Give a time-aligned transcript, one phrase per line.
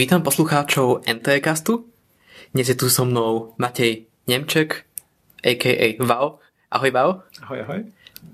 [0.00, 1.84] Vítam poslucháčov NTCastu.
[2.56, 4.88] Dnes je tu so mnou Matej Nemček,
[5.44, 6.00] a.k.a.
[6.00, 6.40] Vau.
[6.72, 7.20] Ahoj Vau.
[7.44, 7.80] Ahoj, ahoj.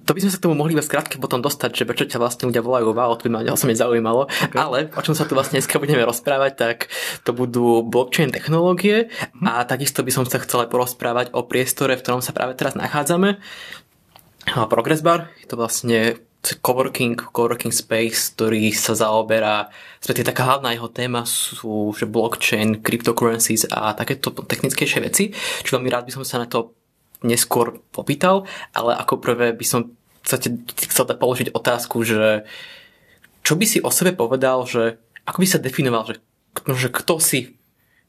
[0.07, 2.47] To by sme sa k tomu mohli iba skrátke potom dostať, že prečo ťa vlastne
[2.47, 4.31] ľudia volajú Vau, to by ma osobne zaujímalo.
[4.31, 4.55] Okay.
[4.55, 6.87] Ale o čom sa tu vlastne dneska budeme rozprávať, tak
[7.27, 9.51] to budú blockchain technológie mm-hmm.
[9.51, 12.79] a takisto by som sa chcel aj porozprávať o priestore, v ktorom sa práve teraz
[12.79, 13.43] nachádzame.
[14.71, 16.15] Progress Bar, je to vlastne
[16.55, 19.67] coworking, coworking space, ktorý sa zaoberá,
[19.99, 25.35] respektíve taká hlavná jeho téma sú že blockchain, cryptocurrencies a takéto technickejšie veci,
[25.67, 26.77] čo veľmi rád by som sa na to
[27.27, 29.91] neskôr popýtal, ale ako prvé by som
[30.23, 30.55] sa ti
[30.87, 32.47] chcel položiť otázku, že
[33.47, 36.15] čo by si o sebe povedal, že ako by sa definoval, že,
[36.75, 37.59] že kto si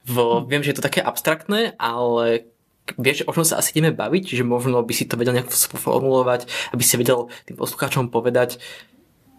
[0.07, 0.15] v,
[0.49, 2.49] viem, že je to také abstraktné, ale
[2.95, 6.47] vieš, o čom sa asi ideme baviť, že možno by si to vedel nejak formulovať,
[6.71, 8.61] aby si vedel tým poslucháčom povedať,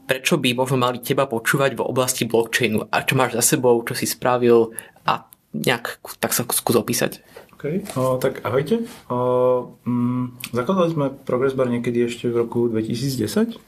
[0.09, 3.92] prečo by možno mali teba počúvať v oblasti blockchainu a čo máš za sebou, čo
[3.92, 4.72] si spravil
[5.05, 7.20] a nejak tak sa skús opísať.
[7.59, 8.87] OK, o, tak ahojte.
[9.11, 13.59] O, mm, zakladali sme Progress Bar niekedy ešte v roku 2010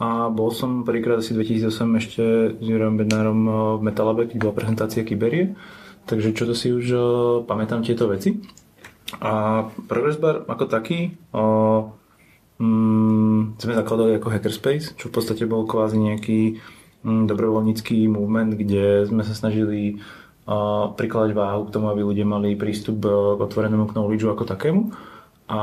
[0.00, 2.24] a bol som prvýkrát asi 2008 ešte
[2.56, 3.40] s Jurajom Bednárom
[3.76, 5.52] v Metalabe, keď bola prezentácia Kyberie.
[6.08, 7.04] Takže čo to si už o,
[7.44, 8.40] pamätám tieto veci.
[9.18, 11.90] A Progress Bar ako taký o,
[12.62, 16.62] mm, sme zakladali ako Hackerspace, čo v podstate bol kvázi nejaký
[17.02, 19.98] mm, dobrovoľnícky movement, kde sme sa snažili
[20.46, 24.94] o, prikladať váhu k tomu, aby ľudia mali prístup k otvorenému knowledgeu ako takému.
[25.50, 25.58] A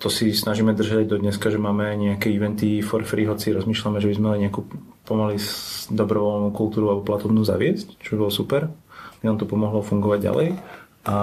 [0.00, 4.08] to si snažíme držať do dneska, že máme nejaké eventy for free, hoci rozmýšľame, že
[4.08, 4.64] by sme mali nejakú
[5.04, 5.36] pomaly
[5.92, 8.72] dobrovoľnú kultúru alebo platobnú zaviesť, čo by bolo super.
[9.20, 10.48] Nám to pomohlo fungovať ďalej.
[11.04, 11.16] A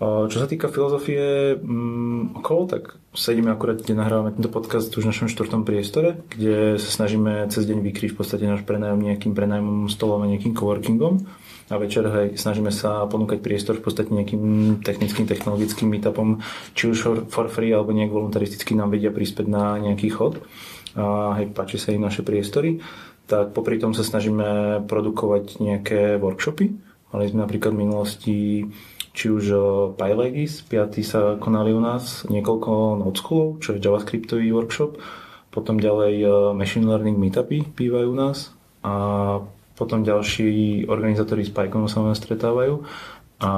[0.00, 5.10] čo sa týka filozofie mm, okolo, tak sedíme akurát, kde nahrávame tento podcast už v
[5.12, 9.92] našom štvrtom priestore, kde sa snažíme cez deň vykryť v podstate náš prenajom nejakým prenajmom
[9.92, 11.28] stolom a nejakým coworkingom.
[11.70, 16.40] A večer hej, snažíme sa ponúkať priestor v podstate nejakým technickým, technologickým meetupom,
[16.72, 20.40] či už for free alebo nejak voluntaristicky nám vedia prispieť na nejaký chod.
[20.96, 22.80] A hej, páči sa im naše priestory,
[23.28, 26.72] tak popri tom sa snažíme produkovať nejaké workshopy.
[27.14, 28.38] Mali sme napríklad v minulosti
[29.20, 29.44] či už
[30.00, 30.96] PyLegis, 5.
[31.04, 33.20] sa konali u nás niekoľko node
[33.60, 34.96] čo je JavaScriptový workshop,
[35.52, 36.24] potom ďalej
[36.56, 38.94] machine learning meetupy bývajú u nás a
[39.76, 42.80] potom ďalší organizátori s PyConu sa u nás stretávajú.
[43.44, 43.50] A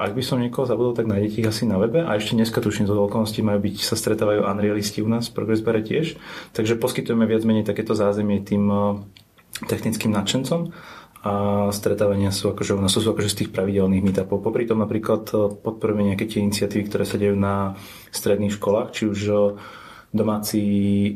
[0.00, 2.00] ak by som niekoho zabudol, tak nájdete ich asi na webe.
[2.00, 5.84] A ešte dneska tuším zo okolností majú byť, sa stretávajú Unrealisti u nás v Progressbare
[5.84, 6.16] tiež,
[6.56, 8.64] takže poskytujeme viac menej takéto zázemie tým
[9.68, 10.72] technickým nadšencom
[11.24, 11.32] a
[11.72, 14.44] stretávania sú akože, sú, sú akože z tých pravidelných meetupov.
[14.44, 17.80] Popri tom napríklad e, podporujeme nejaké tie iniciatívy, ktoré sa dejú na
[18.12, 19.34] stredných školách, či už e,
[20.12, 20.60] domáci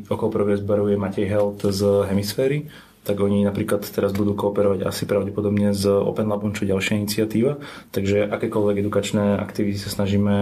[0.09, 2.65] okolo Progress Baru je Matej Health z Hemisféry,
[3.05, 7.57] tak oni napríklad teraz budú kooperovať asi pravdepodobne s Open Labom, čo je ďalšia iniciatíva.
[7.89, 10.35] Takže akékoľvek edukačné aktivity sa snažíme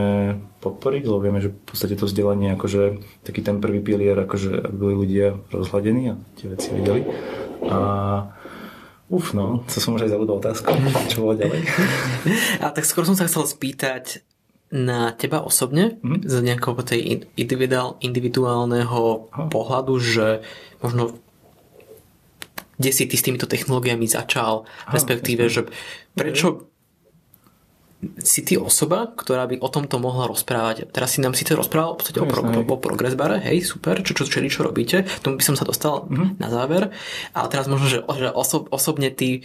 [0.60, 4.78] podporiť, lebo vieme, že v podstate to vzdelanie akože taký ten prvý pilier, akože aby
[4.80, 7.02] boli ľudia rozhľadení a tie veci vedeli.
[7.68, 7.80] A
[9.08, 10.68] Uf, no, to som už aj zabudol otázku.
[11.12, 11.64] Čo bolo ďalej?
[12.64, 14.28] A tak skôr som sa chcel spýtať
[14.68, 16.28] na teba osobne, mm.
[16.28, 19.48] z nejakého tej individuál, individuálneho Aha.
[19.48, 20.44] pohľadu, že
[20.84, 21.16] možno
[22.78, 25.66] kde si ty s týmito technológiami začal, Aha, respektíve, že
[26.14, 26.70] prečo
[28.22, 30.94] si ty osoba, ktorá by o tomto mohla rozprávať.
[30.94, 34.14] Teraz si nám síce rozprával v podstate o, pro, o progress bare, hej, super, čo,
[34.14, 36.38] čo, čo, čo robíte, tomu by som sa dostal mm-hmm.
[36.38, 36.94] na záver,
[37.34, 39.42] ale teraz možno, že, že oso, osobne ty,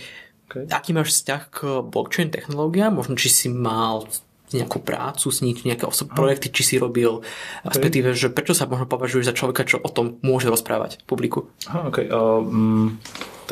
[0.52, 0.68] okay.
[0.68, 4.04] aký máš vzťah k blockchain technológiám, možno či si mal
[4.52, 7.72] nejakú prácu s nich, nejaké osob- projekty, či si robil, okay.
[7.72, 11.48] respektíve, že prečo sa možno považuješ za človeka, čo o tom môže rozprávať publiku?
[11.72, 12.12] Aha, okay.
[12.12, 13.00] Um,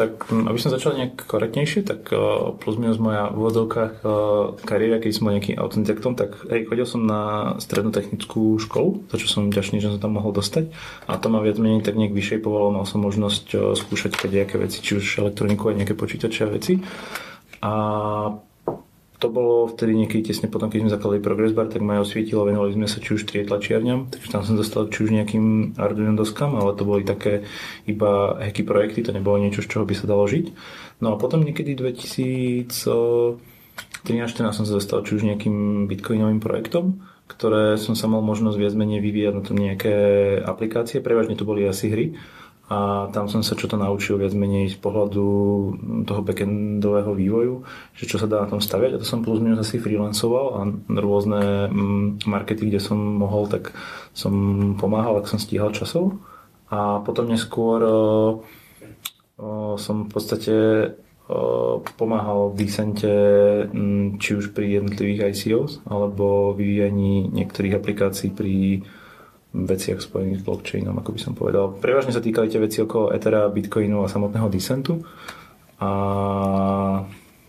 [0.00, 4.56] tak hm, aby som začal nejak korektnejšie, tak uh, plus minus moja v úvodzovkách uh,
[4.64, 9.20] kariéra, keď som bol nejakým autodidaktom, tak hej, chodil som na strednú technickú školu, za
[9.20, 10.72] čo som ďačný, že som tam mohol dostať.
[11.04, 14.80] A to ma viac menej tak nejak povolalo, mal som možnosť uh, skúšať nejaké veci,
[14.80, 16.80] či už elektroniku a nejaké počítače a veci.
[17.60, 17.72] A
[19.20, 22.72] to bolo vtedy niekedy tesne potom, keď sme zakladali Progress Bar, tak ma osvietilo, venovali
[22.72, 26.72] sme sa či už trietlačiarňam, takže tam som dostal či už nejakým Arduino doskám, ale
[26.72, 27.44] to boli také
[27.84, 30.56] iba hacky projekty, to nebolo niečo, z čoho by sa dalo žiť.
[31.04, 37.92] No a potom niekedy 2013-14 som sa dostal či už nejakým bitcoinovým projektom, ktoré som
[37.92, 39.92] sa mal možnosť viac menej vyvíjať na tom nejaké
[40.48, 42.16] aplikácie, prevažne to boli asi hry
[42.70, 45.26] a tam som sa čo to naučil viac menej z pohľadu
[46.06, 47.54] toho backendového vývoju,
[47.98, 48.94] že čo sa dá na tom staviať.
[48.94, 50.60] A to som plus minus asi freelancoval a
[51.02, 53.74] rôzne mm, markety, kde som mohol, tak
[54.14, 54.32] som
[54.78, 56.22] pomáhal, ak som stíhal časov.
[56.70, 57.98] A potom neskôr o,
[59.34, 60.54] o, som v podstate
[61.94, 63.14] pomáhal v Decente
[64.18, 68.82] či už pri jednotlivých ICOs alebo vyvíjaní niektorých aplikácií pri
[69.50, 71.74] veciach spojených s blockchainom, ako by som povedal.
[71.74, 75.02] Prevažne sa týkali tie veci okolo Ethera, Bitcoinu a samotného Decentu
[75.82, 75.90] a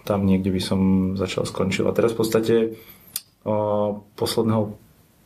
[0.01, 0.79] tam niekde by som
[1.13, 1.85] začal skončil.
[1.85, 2.55] A teraz v podstate
[3.45, 4.73] o, posledného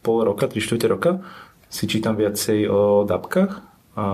[0.03, 1.11] pol roka, 3 čtvrte roka
[1.71, 3.51] si čítam viacej o dapkách
[3.95, 4.05] a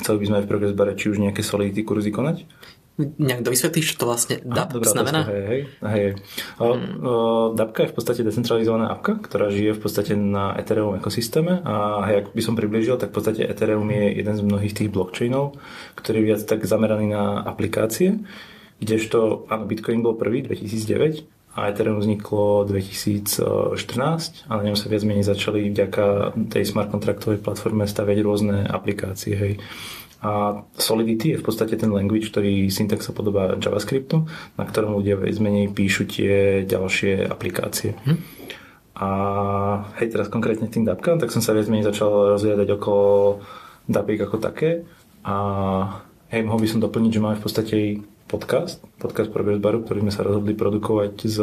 [0.00, 2.48] chceli by sme aj v Progress Bare či už nejaké Solidity kurzy konať.
[2.96, 5.20] Nejak dovysvetlíš, čo to vlastne DAP Aha, znamená?
[5.28, 6.08] Hej, hej, hej.
[6.56, 7.52] Hmm.
[7.52, 12.24] DAPka je v podstate decentralizovaná apka, ktorá žije v podstate na Ethereum ekosystéme a hej,
[12.24, 15.60] ak by som približil, tak v podstate Ethereum je jeden z mnohých tých blockchainov,
[15.92, 18.24] ktorý je viac tak zameraný na aplikácie,
[18.80, 25.08] kdežto, áno, Bitcoin bol prvý, 2009, a Ethereum vzniklo 2014 a na ňom sa viac
[25.08, 29.32] menej začali vďaka tej smart kontraktovej platforme staviať rôzne aplikácie.
[29.32, 29.52] Hej.
[30.26, 34.26] A Solidity je v podstate ten language, ktorý syntax sa podobá JavaScriptu,
[34.58, 37.94] na ktorom ľudia viac menej píšu tie ďalšie aplikácie.
[38.02, 38.18] Hm.
[38.96, 39.08] A
[40.02, 43.38] hej, teraz konkrétne tým dapkám, tak som sa viac menej začal rozliadať okolo
[43.86, 44.82] dapík ako také.
[45.22, 45.36] A
[46.34, 47.76] hej, mohol by som doplniť, že máme v podstate
[48.26, 51.38] podcast, podcast Progress Baru, ktorý sme sa rozhodli produkovať s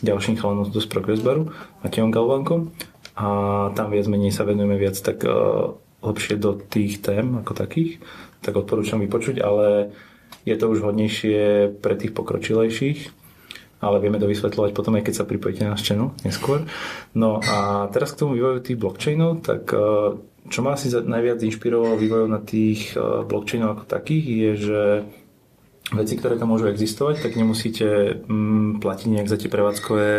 [0.00, 1.52] ďalším chalanom z Progress Baru,
[1.84, 2.72] Matejom Galvankom.
[3.12, 3.26] A
[3.76, 5.20] tam viac menej sa venujeme viac tak
[6.06, 7.98] lepšie do tých tém ako takých,
[8.40, 9.90] tak odporúčam vypočuť, ale
[10.46, 13.10] je to už hodnejšie pre tých pokročilejších,
[13.82, 16.64] ale vieme to vysvetľovať potom aj keď sa pripojíte na channel neskôr.
[17.12, 19.78] No a teraz k tomu vývoju tých blockchainov, tak e,
[20.46, 24.82] čo ma asi najviac inšpirovalo vývojov na tých e, blockchainov ako takých je, že
[25.94, 30.10] veci, ktoré tam môžu existovať, tak nemusíte mm, platiť nejak za tie prevádzkové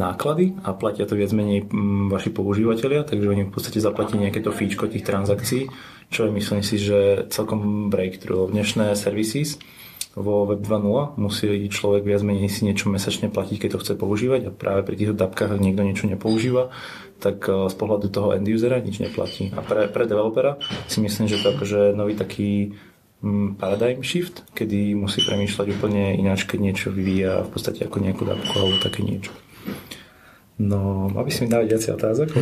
[0.00, 4.40] náklady a platia to viac menej mm, vaši používateľia, takže oni v podstate zaplatí nejaké
[4.40, 5.68] to fíčko tých transakcií,
[6.08, 8.48] čo je myslím si, že celkom breakthrough.
[8.48, 9.60] Dnešné services
[10.18, 14.40] vo Web 2.0 musí človek viac menej si niečo mesačne platiť, keď to chce používať
[14.48, 16.74] a práve pri týchto dapkách, ak niekto niečo nepoužíva,
[17.22, 19.54] tak eh, z pohľadu toho end usera nič neplatí.
[19.54, 20.58] A pre, pre developera
[20.90, 22.74] si myslím, že to je akože nový taký
[23.22, 28.26] mm, paradigm shift, kedy musí premýšľať úplne ináč, keď niečo vyvíja v podstate ako nejakú
[28.26, 29.30] dapku alebo také niečo.
[30.60, 32.28] No, mal by si mi dávať viacej otázok?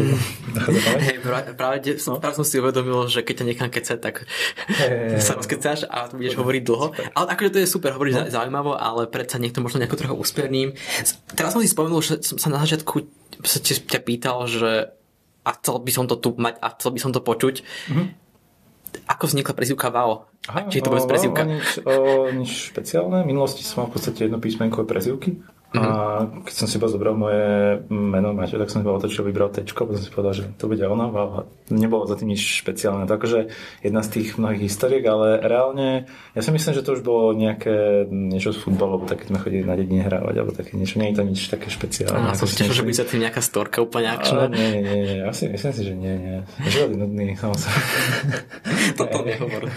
[0.99, 2.19] Hey, práve, práve, no?
[2.19, 4.27] práve som si uvedomil, že keď ťa nechám kecať, tak
[4.67, 6.87] hey, sa rozkecáš a budeš hey, hovoriť dlho.
[6.91, 7.15] Super.
[7.15, 8.27] Ale akože to je super, hovoríš no.
[8.27, 10.75] zaujímavo, ale predsa niekto možno nejako trochu úsperním.
[11.39, 13.07] Teraz som si spomenul, že som sa na začiatku
[13.47, 14.91] sa ťa pýtal, že
[15.47, 17.63] a chcel by som to tu mať a chcel by som to počuť.
[17.63, 18.07] Mm-hmm.
[19.15, 20.27] Ako vznikla prezivka VAO?
[20.51, 21.45] Aha, Či je to vôbec prezivka?
[21.45, 21.95] O, nič, o,
[22.35, 23.23] nič špeciálne.
[23.23, 25.39] V minulosti som mal v podstate jedno písmenkové prezivky
[25.69, 25.85] Mm-hmm.
[25.85, 27.45] A keď som si iba zobral moje
[27.93, 30.81] meno Maťo, tak som iba otočil, vybral tečko, potom som si povedal, že to bude
[30.81, 33.05] ono a nebolo za tým nič špeciálne.
[33.05, 33.53] To akože
[33.85, 38.09] jedna z tých mnohých historiek, ale reálne ja si myslím, že to už bolo nejaké
[38.09, 41.05] niečo z futbalu, alebo také sme chodili na dedine hrávať, alebo také niečo.
[41.05, 42.33] Nie je to nič také špeciálne.
[42.33, 44.49] A som si že by sa tým nejaká storka úplne akčná.
[44.49, 45.17] Nie, nie, nie, nie.
[45.21, 46.37] Ja si, myslím si, že nie, nie.
[46.65, 47.81] Život je nudný, samozrejme.
[49.05, 49.69] Toto nehovor.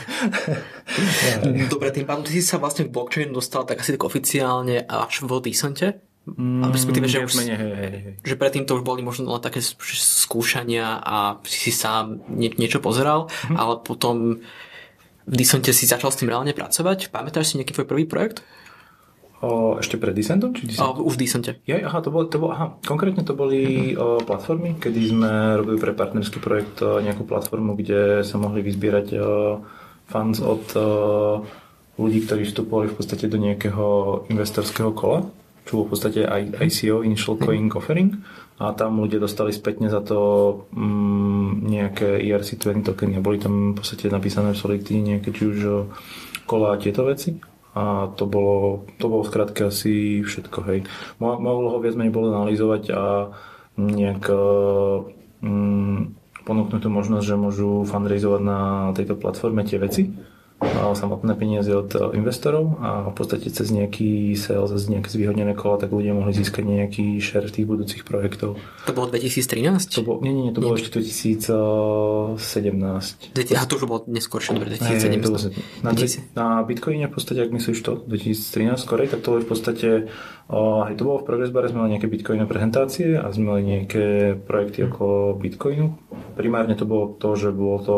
[1.74, 5.28] Dobre, tým pádom ty si sa vlastne k blockchainu dostal tak asi tak oficiálne až
[5.28, 5.81] v Decent
[6.22, 8.14] Mm, respektíve, že, už, menej, hej, hej, hej.
[8.22, 9.58] že predtým to už boli možno len také
[9.98, 13.58] skúšania a si sám nie, niečo pozeral, mm.
[13.58, 14.38] ale potom
[15.26, 17.10] v Dissente si začal s tým reálne pracovať.
[17.10, 18.46] Pamätáš si nejaký tvoj prvý projekt?
[19.42, 20.54] O, ešte pred Dissentom?
[20.54, 21.52] Či O, už v Dissente.
[21.66, 25.82] Ja, aha, to bol, to bol, aha, konkrétne to boli o, platformy, kedy sme robili
[25.82, 29.22] pre partnerský projekt o, nejakú platformu, kde sa mohli vyzbierať o,
[30.06, 30.86] funds od o,
[31.98, 33.86] ľudí, ktorí vstupovali v podstate do nejakého
[34.30, 35.26] investorského kola
[35.66, 36.22] čo bol v podstate
[36.58, 38.18] ICO, Initial Coin Offering.
[38.62, 40.20] A tam ľudia dostali spätne za to
[40.70, 43.18] mm, nejaké ERC20 tokeny.
[43.18, 45.58] A boli tam v podstate napísané v Solidity nejaké či už
[46.46, 47.42] kola a tieto veci.
[47.72, 50.80] A to bolo, to bolo skrátka asi všetko, hej.
[51.24, 53.32] Mohlo ho viac menej bolo analyzovať a
[53.80, 54.28] nejak
[55.40, 56.00] mm,
[56.44, 58.60] ponúknuť tú možnosť, že môžu fundraizovať na
[58.92, 60.12] tejto platforme tie veci
[60.94, 65.82] samotné peniaze od e, investorov a v podstate cez nejaký sales, cez nejaké zvýhodnené kola,
[65.82, 68.62] tak ľudia mohli získať nejaký share tých budúcich projektov.
[68.86, 69.90] To bolo 2013?
[69.98, 70.70] To bolo, nie, nie, to nie.
[70.70, 72.38] bolo ešte 2017.
[73.58, 75.82] A to už bolo neskôršie, dobre, 2017.
[75.82, 75.92] Na,
[76.38, 79.90] na Bitcoine v podstate, ak myslíš to, 2013 skorej, tak to bolo v podstate,
[80.52, 84.36] aj to bolo v Progress Bar, sme mali nejaké Bitcoinové prezentácie a sme mali nejaké
[84.36, 85.96] projekty okolo Bitcoinu,
[86.36, 87.96] primárne to bolo to, že bolo to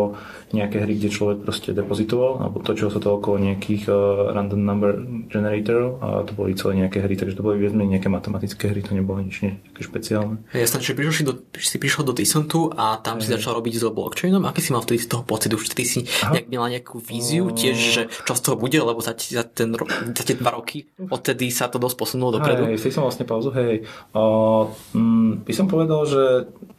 [0.54, 4.92] nejaké hry, kde človek proste depozitoval, alebo točilo sa to okolo nejakých uh, random number
[5.34, 8.94] generatorov a to boli celé nejaké hry, takže to boli viac nejaké matematické hry, to
[8.94, 10.46] nebolo nič nejaké špeciálne.
[10.54, 13.84] Jasné, že prišiel si, do, si prišiel do Tisontu a tam si začal robiť s
[13.90, 14.46] blockchainom.
[14.46, 15.50] Aký si mal vtedy z toho pocit?
[15.54, 19.18] Už ty si nejak mal nejakú víziu tiež, že čo z toho bude, lebo za,
[19.18, 19.74] za, ten,
[20.14, 22.76] za tie dva roky odtedy sa to dosť posunulo dopredu.
[22.76, 23.88] Hej, som vlastne pauzu, hej.
[24.12, 26.24] Uh, mm, by som povedal, že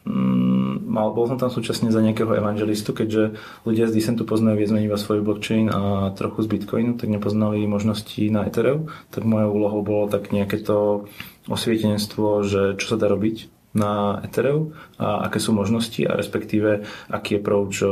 [0.05, 4.71] mm, mal, bol som tam súčasne za nejakého evangelistu, keďže ľudia z Dissentu poznajú viac
[4.77, 9.81] iba svoj blockchain a trochu z Bitcoinu, tak nepoznali možnosti na Ethereum, tak mojou úlohou
[9.81, 11.09] bolo tak nejaké to
[11.49, 17.43] osvietenstvo, že čo sa dá robiť na Ethereum a aké sú možnosti a respektíve aký
[17.43, 17.83] approach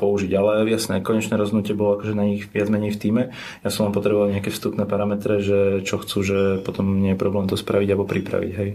[0.00, 0.32] použiť.
[0.32, 3.22] Ale jasné, konečné rozhodnutie bolo akože na nich viac menej v týme.
[3.60, 7.44] Ja som len potreboval nejaké vstupné parametre, že čo chcú, že potom nie je problém
[7.46, 8.52] to spraviť alebo pripraviť.
[8.56, 8.70] Hej.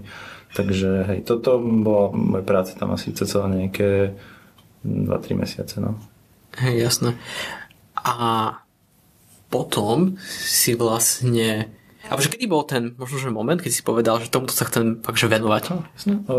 [0.54, 4.14] Takže hej, toto bola moja práca tam asi celé nejaké
[4.86, 5.82] 2-3 mesiace.
[5.82, 5.98] No.
[6.62, 7.10] Hej, jasné.
[7.98, 8.62] A
[9.50, 11.74] potom si vlastne...
[12.12, 15.00] A že kedy bol ten možno, že moment, keď si povedal, že tomuto sa chcem
[15.00, 15.64] fakt že venovať?
[15.72, 16.14] No, jasné.
[16.28, 16.36] O,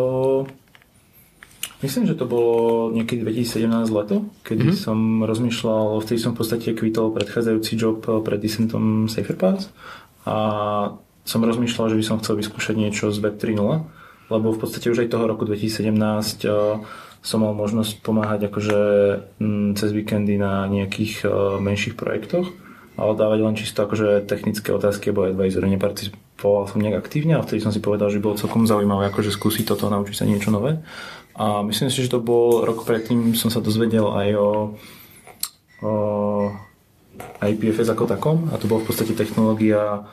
[1.80, 4.84] myslím, že to bolo niekedy 2017 leto, kedy mm-hmm.
[4.84, 9.72] som rozmýšľal, vtedy som v podstate kvítol predchádzajúci job pred Dissentom SaferPass
[10.28, 10.36] a
[11.24, 14.02] som rozmýšľal, že by som chcel vyskúšať niečo z Web 3.0
[14.32, 16.80] lebo v podstate už aj toho roku 2017 uh, eh,
[17.22, 18.80] som mal možnosť pomáhať akože
[19.38, 22.50] mm, cez víkendy na nejakých uh, menších projektoch,
[22.96, 25.72] ale dávať len čisto akože technické otázky alebo advisory.
[25.72, 29.64] Neparticipoval som nejak aktívne a vtedy som si povedal, že bolo celkom zaujímavé akože skúsiť
[29.64, 30.80] toto naučiť sa niečo nové.
[31.32, 34.50] A myslím si, že to bol rok predtým, som sa dozvedel aj o,
[35.80, 35.92] o
[37.40, 40.04] IPFS ako takom a to bol v podstate technológia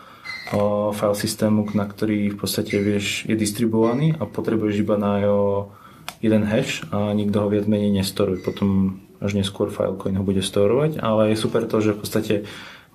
[0.55, 5.75] o file systému, na ktorý v podstate vieš, je distribuovaný a potrebuješ iba na jeho
[6.23, 8.41] jeden hash a nikto ho viac menej nestoruje.
[8.41, 12.33] Potom až neskôr Filecoin ho bude storovať, ale je super to, že v podstate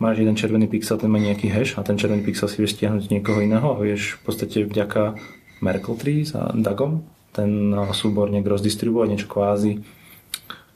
[0.01, 3.13] máš jeden červený pixel, ten má nejaký hash a ten červený pixel si vieš stiahnuť
[3.13, 5.21] niekoho iného a vieš v podstate vďaka
[5.63, 7.05] Merkle Trees a Dagom
[7.35, 9.83] ten súbor nejak rozdistribuovať, niečo kvázi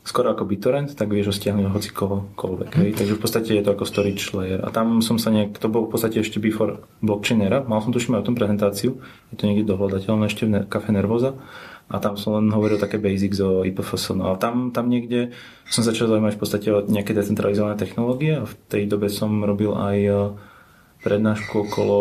[0.08, 2.70] skoro ako BitTorrent, tak vieš ho stiahnuť hoci kohokoľvek.
[2.80, 2.90] Hej.
[2.96, 4.64] Takže v podstate je to ako storage layer.
[4.64, 8.16] A tam som sa nejak, to bol v podstate ešte before blockchainera, mal som tuším
[8.16, 8.90] aj o tom prezentáciu,
[9.28, 11.36] je to niekde dohľadateľné ešte v Cafe Nervoza
[11.88, 14.12] a tam som len hovoril také basics o IPFS.
[14.12, 15.32] No a tam, tam niekde
[15.68, 19.72] som začal zaujímať v podstate o nejaké decentralizované technológie a v tej dobe som robil
[19.72, 20.16] aj eh,
[21.00, 21.98] prednášku okolo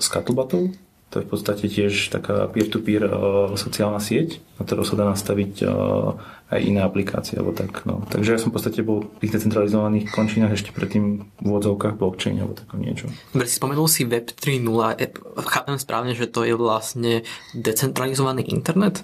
[0.00, 0.72] scuttlebuttov,
[1.08, 5.64] to je v podstate tiež taká peer-to-peer uh, sociálna sieť, na ktorou sa dá nastaviť
[5.64, 6.20] uh,
[6.52, 7.40] aj iné aplikácie.
[7.40, 8.04] Alebo tak, no.
[8.12, 12.36] Takže ja som v podstate bol v tých decentralizovaných končinách ešte predtým v úvodzovkách blockchain
[12.36, 13.08] alebo tako niečo.
[13.32, 15.00] Dobre, si spomenul si Web 3.0.
[15.00, 15.06] E,
[15.48, 17.24] chápem správne, že to je vlastne
[17.56, 19.00] decentralizovaný internet?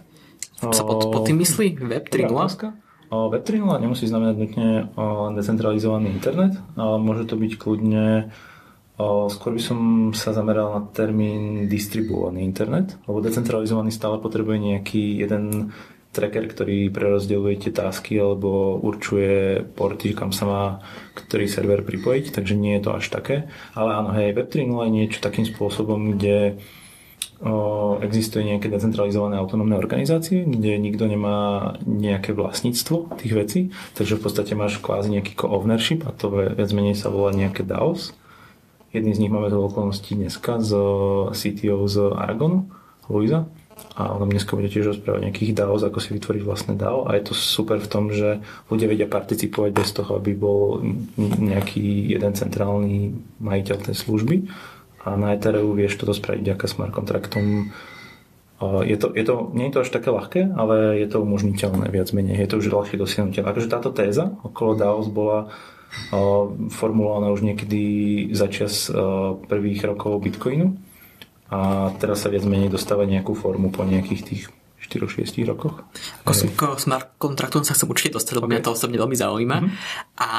[0.60, 2.30] Sa pod, pod tým myslí Web 3.0?
[3.14, 4.68] Web 3.0 nemusí znamenať nutne
[5.38, 8.34] decentralizovaný internet, môže to byť kľudne
[9.04, 9.78] Skôr by som
[10.14, 15.74] sa zameral na termín distribuovaný internet, lebo decentralizovaný stále potrebuje nejaký jeden
[16.14, 20.62] tracker, ktorý prerozdeľuje tie tásky alebo určuje porty, kam sa má
[21.18, 23.50] ktorý server pripojiť, takže nie je to až také.
[23.74, 26.62] Ale áno, hej, Web 3.0 je niečo takým spôsobom, kde
[28.00, 33.60] existuje nejaké decentralizované autonómne organizácie, kde nikto nemá nejaké vlastníctvo tých vecí,
[33.92, 38.16] takže v podstate máš kvázi nejaký co-ownership a to viac menej sa volá nejaké DAOs.
[38.94, 40.72] Jedný z nich máme to okolnosti dneska z
[41.34, 42.70] CTO z Aragonu,
[43.10, 43.44] Luisa.
[43.98, 47.10] A on dneska bude tiež rozprávať nejakých DAO, ako si vytvoriť vlastné DAO.
[47.10, 48.38] A je to super v tom, že
[48.70, 50.78] ľudia vedia participovať bez toho, aby bol
[51.18, 54.36] nejaký jeden centrálny majiteľ tej služby
[55.04, 57.70] a na Ethereum vieš toto spraviť vďaka smart kontraktom
[58.64, 62.08] je to, je to, nie je to až také ľahké, ale je to umožniteľné viac
[62.16, 62.38] menej.
[62.38, 63.50] Je to už ľahšie dosiahnutelné.
[63.50, 65.52] Takže táto téza okolo DAOs bola
[66.70, 67.82] formulovaná už niekedy
[68.34, 68.88] za čas
[69.50, 70.74] prvých rokov Bitcoinu
[71.50, 74.42] a teraz sa viac menej dostáva nejakú formu po nejakých tých
[74.80, 75.84] 4-6 rokoch.
[76.24, 78.58] Ako smart kontraktom sa chcem určite dostať, lebo okay.
[78.58, 79.56] mňa to osobne veľmi zaujíma.
[79.60, 79.72] Mm-hmm.
[80.20, 80.30] A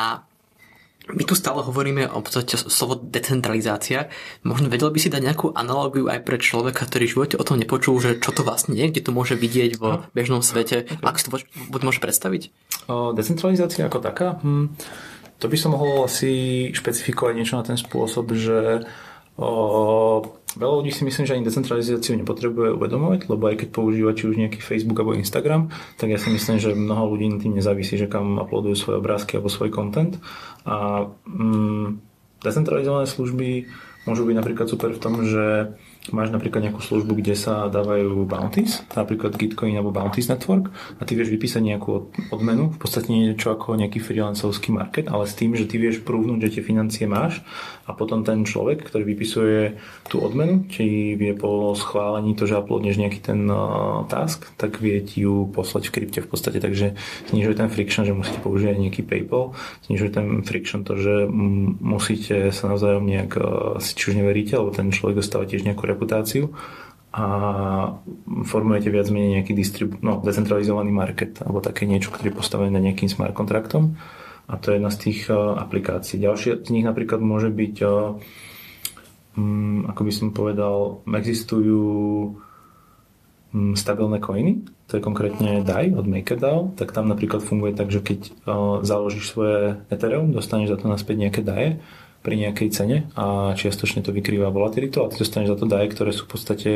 [1.05, 4.09] my tu stále hovoríme o podstate slovo decentralizácia.
[4.41, 7.62] Možno vedel by si dať nejakú analógiu aj pre človeka, ktorý v živote o tom
[7.62, 10.89] nepočul, že čo to vlastne je, kde to môže vidieť vo bežnom svete.
[10.89, 11.05] Okay.
[11.05, 11.38] Ak si to
[11.69, 12.50] môže predstaviť?
[12.89, 14.41] O, decentralizácia ako taká?
[14.41, 14.74] Hm.
[15.43, 18.88] To by som mohol asi špecifikovať niečo na ten spôsob, že
[19.35, 19.50] o,
[20.55, 24.39] veľa ľudí si myslím, že ani decentralizáciu nepotrebuje uvedomovať, lebo aj keď používa či už
[24.39, 25.69] nejaký Facebook alebo Instagram,
[26.00, 29.51] tak ja si myslím, že mnoho ľudí tým nezávisí, že kam uploadujú svoje obrázky alebo
[29.51, 30.15] svoj content.
[30.65, 32.01] A mm,
[32.41, 33.69] decentralizované služby
[34.05, 35.74] môžu byť napríklad super v tom, že
[36.13, 41.17] máš napríklad nejakú službu, kde sa dávajú bounties, napríklad Gitcoin alebo Bounties Network a ty
[41.17, 45.65] vieš vypísať nejakú odmenu, v podstate niečo ako nejaký freelancovský market, ale s tým, že
[45.65, 47.41] ty vieš prúvnuť, že tie financie máš
[47.85, 49.77] a potom ten človek, ktorý vypisuje
[50.09, 54.97] tú odmenu, či vie po schválení to, že uploadneš nejaký ten uh, task, tak vie
[55.05, 56.97] ti ju poslať v krypte v podstate, takže
[57.29, 59.53] znižuje ten friction, že musíte používať nejaký PayPal,
[59.85, 64.73] znižuje ten friction to, že musíte sa navzájom nejak, uh, si či už neveríte, alebo
[64.73, 66.57] ten človek dostáva tiež nejakú reputáciu
[67.15, 67.25] a
[68.43, 73.07] formujete viac menej nejaký distribu- no, decentralizovaný market alebo také niečo, ktoré je postavené nejakým
[73.07, 73.95] smart kontraktom
[74.45, 76.21] a to je jedna z tých uh, aplikácií.
[76.21, 78.17] Ďalšie z nich napríklad môže byť uh,
[79.37, 81.83] um, ako by som povedal, existujú
[83.53, 88.01] um, stabilné coiny, to je konkrétne DAI od MakerDAO, tak tam napríklad funguje tak, že
[88.01, 91.81] keď uh, založíš svoje Ethereum, dostaneš za to naspäť nejaké DAE
[92.25, 96.09] pri nejakej cene a čiastočne to vykrýva volatilitu a ty dostaneš za to daje, ktoré
[96.09, 96.69] sú v podstate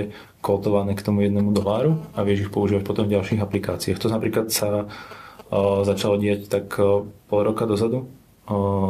[0.46, 3.98] kotované k tomu jednému doláru a vieš ich používať potom v ďalších aplikáciách.
[3.98, 4.86] To napríklad sa
[5.84, 6.78] začalo diať tak
[7.26, 8.06] pol roka dozadu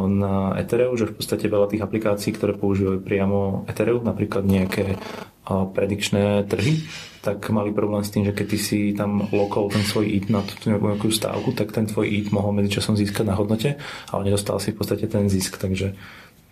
[0.07, 4.95] na Ethereum, že v podstate veľa tých aplikácií, ktoré používajú priamo Ethereum, napríklad nejaké
[5.49, 6.87] predikčné trhy,
[7.19, 10.39] tak mali problém s tým, že keď ty si tam lokol ten svoj ETH na
[10.45, 13.75] tú nejakú stávku, tak ten tvoj ETH mohol medzičasom získať na hodnote,
[14.13, 15.99] ale nedostal si v podstate ten zisk, takže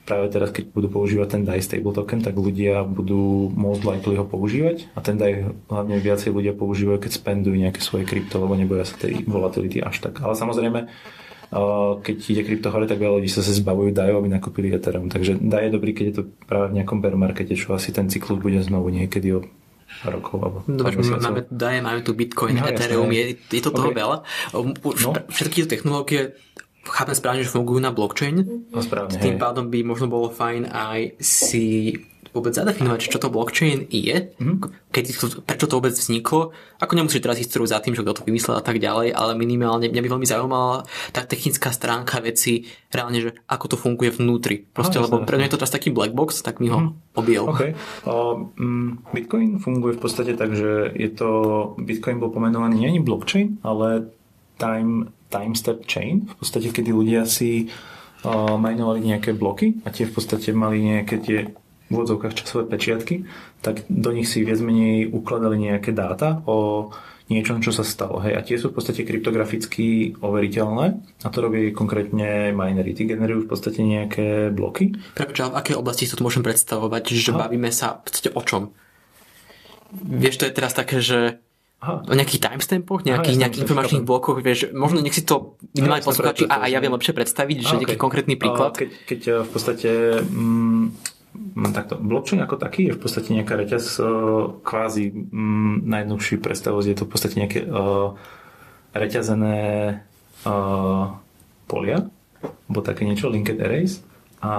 [0.08, 4.24] práve teraz, keď budú používať ten DAI stable token, tak ľudia budú most likely ho
[4.24, 8.88] používať a ten DAI hlavne viacej ľudia používajú, keď spendujú nejaké svoje krypto, lebo neboja
[8.88, 10.24] sa tej volatility až tak.
[10.24, 10.88] Ale samozrejme,
[12.08, 15.12] keď ide krypto hore, tak veľa ľudí sa zbavujú DAI, aby nakúpili Ethereum.
[15.12, 18.08] Takže DAI je dobrý, keď je to práve v nejakom bear markete, čo asi ten
[18.08, 19.44] cyklus bude znovu niekedy o
[20.08, 20.38] rokov.
[20.44, 24.00] Alebo Dobre, máme DAI, máme tu Bitcoin, no, Ethereum, je, je to toho okay.
[24.00, 24.18] veľa.
[25.04, 25.12] No.
[25.32, 26.36] Všetky technológie
[26.94, 28.44] chápem správne, že fungujú na blockchain.
[28.72, 29.41] No správne, Tým hej.
[29.41, 31.96] pádom by možno bolo fajn aj si
[32.38, 34.91] vôbec zadefinovať, čo to blockchain je, mm-hmm.
[34.94, 35.03] keď
[35.41, 36.53] prečo to vôbec vzniklo.
[36.77, 39.89] Ako nemusíš teraz ísť za tým, že kto to vymyslel a tak ďalej, ale minimálne
[39.89, 44.62] mňa by veľmi zaujímala tá technická stránka veci, reálne, že ako to funguje vnútri.
[44.70, 47.17] Proste, Aha, lebo pre mňa je to teraz taký black box, tak mi ho mm-hmm.
[47.17, 47.44] objel.
[47.50, 47.74] Okay.
[48.06, 48.46] Uh,
[49.10, 51.29] Bitcoin funguje v podstate tak, že je to,
[51.82, 54.13] Bitcoin bol pomenovaný nie blockchain, ale
[54.62, 60.08] time time step chain, v podstate kedy ľudia si uh, mainovali nejaké bloky a tie
[60.08, 61.40] v podstate mali nejaké tie
[61.88, 63.24] v úvodzovkách časové pečiatky,
[63.63, 66.92] tak do nich si viac menej ukladali nejaké dáta o
[67.28, 68.24] niečom, čo sa stalo.
[68.24, 68.34] Hej.
[68.40, 70.86] A tie sú v podstate kryptograficky overiteľné
[71.24, 72.96] a to robí konkrétne minery.
[72.96, 74.96] Tí generujú v podstate nejaké bloky.
[75.16, 77.02] Prečo, v akej oblasti sa to môžem predstavovať?
[77.08, 78.72] Čiže bavíme sa v podstate o čom?
[79.92, 81.40] Vieš, to je teraz také, že
[81.78, 82.02] Aha.
[82.10, 84.10] o nejakých timestampoch, nejakých, Aha, nejakých informačných chápem.
[84.10, 87.70] blokoch, vieš, možno nech si to minimálne poslucháči a, a ja viem lepšie predstaviť, že
[87.70, 87.80] okay.
[87.86, 88.74] nejaký konkrétny príklad.
[88.74, 89.90] Keď, keď eh, v podstate
[90.26, 90.84] mm,
[91.70, 96.98] takto, blockchain ako taký je v podstate nejaká reťaz uh, kvázi mm, najjednoduchší predstavosť, je
[96.98, 98.18] to v podstate nejaké uh,
[98.98, 99.58] reťazené
[100.50, 101.04] uh,
[101.70, 102.10] polia,
[102.42, 104.02] alebo také niečo, linked arrays
[104.38, 104.54] a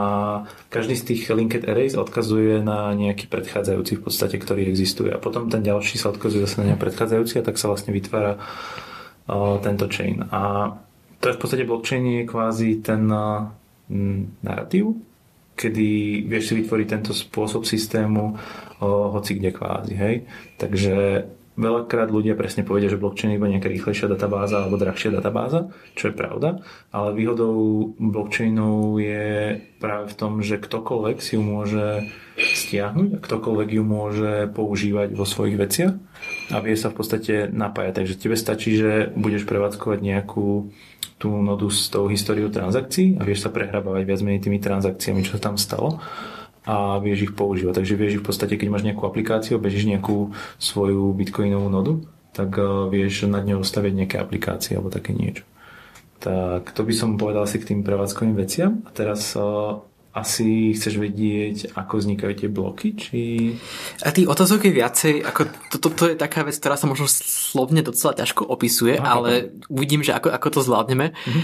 [0.74, 5.14] každý z tých linked arrays odkazuje na nejaký predchádzajúci v podstate, ktorý existuje.
[5.14, 9.56] A potom ten ďalší sa odkazuje zase na predchádzajúci a tak sa vlastne vytvára uh,
[9.62, 10.26] tento chain.
[10.34, 10.74] A
[11.22, 13.46] to je v podstate blockchain je kvázi ten uh,
[14.42, 14.98] narratív,
[15.54, 15.86] kedy
[16.26, 20.26] vieš si vytvoriť tento spôsob systému uh, hoci kde kvázi, hej.
[20.58, 21.22] Takže
[21.58, 26.08] Veľakrát ľudia presne povedia, že blockchain je iba nejaká rýchlejšia databáza alebo drahšia databáza, čo
[26.08, 26.62] je pravda,
[26.94, 32.06] ale výhodou blockchainov je práve v tom, že ktokoľvek si ju môže
[32.38, 35.94] stiahnuť a ktokoľvek ju môže používať vo svojich veciach
[36.54, 38.06] a vie sa v podstate napájať.
[38.06, 40.70] Takže tebe stačí, že budeš prevádzkovať nejakú
[41.18, 45.34] tú nodu s tou históriou transakcií a vieš sa prehrabávať viac menej tými transakciami, čo
[45.34, 45.98] sa tam stalo
[46.68, 47.80] a vieš ich používať.
[47.80, 52.04] Takže vieš ich v podstate, keď máš nejakú aplikáciu, bežíš nejakú svoju bitcoinovú nodu,
[52.36, 55.48] tak uh, vieš nad ňou staviť nejaké aplikácie alebo také niečo.
[56.20, 58.84] Tak to by som povedal si k tým prevádzkovým veciam.
[58.84, 59.80] A teraz uh,
[60.12, 63.20] asi chceš vedieť, ako vznikajú tie bloky, či...
[64.04, 65.40] A tých otázok je viacej, ako
[65.72, 69.56] toto to, to je taká vec, ktorá sa možno slovne docela ťažko opisuje, Aha, ale
[69.72, 71.16] uvidím, že ako, ako to zvládneme.
[71.24, 71.40] Mhm.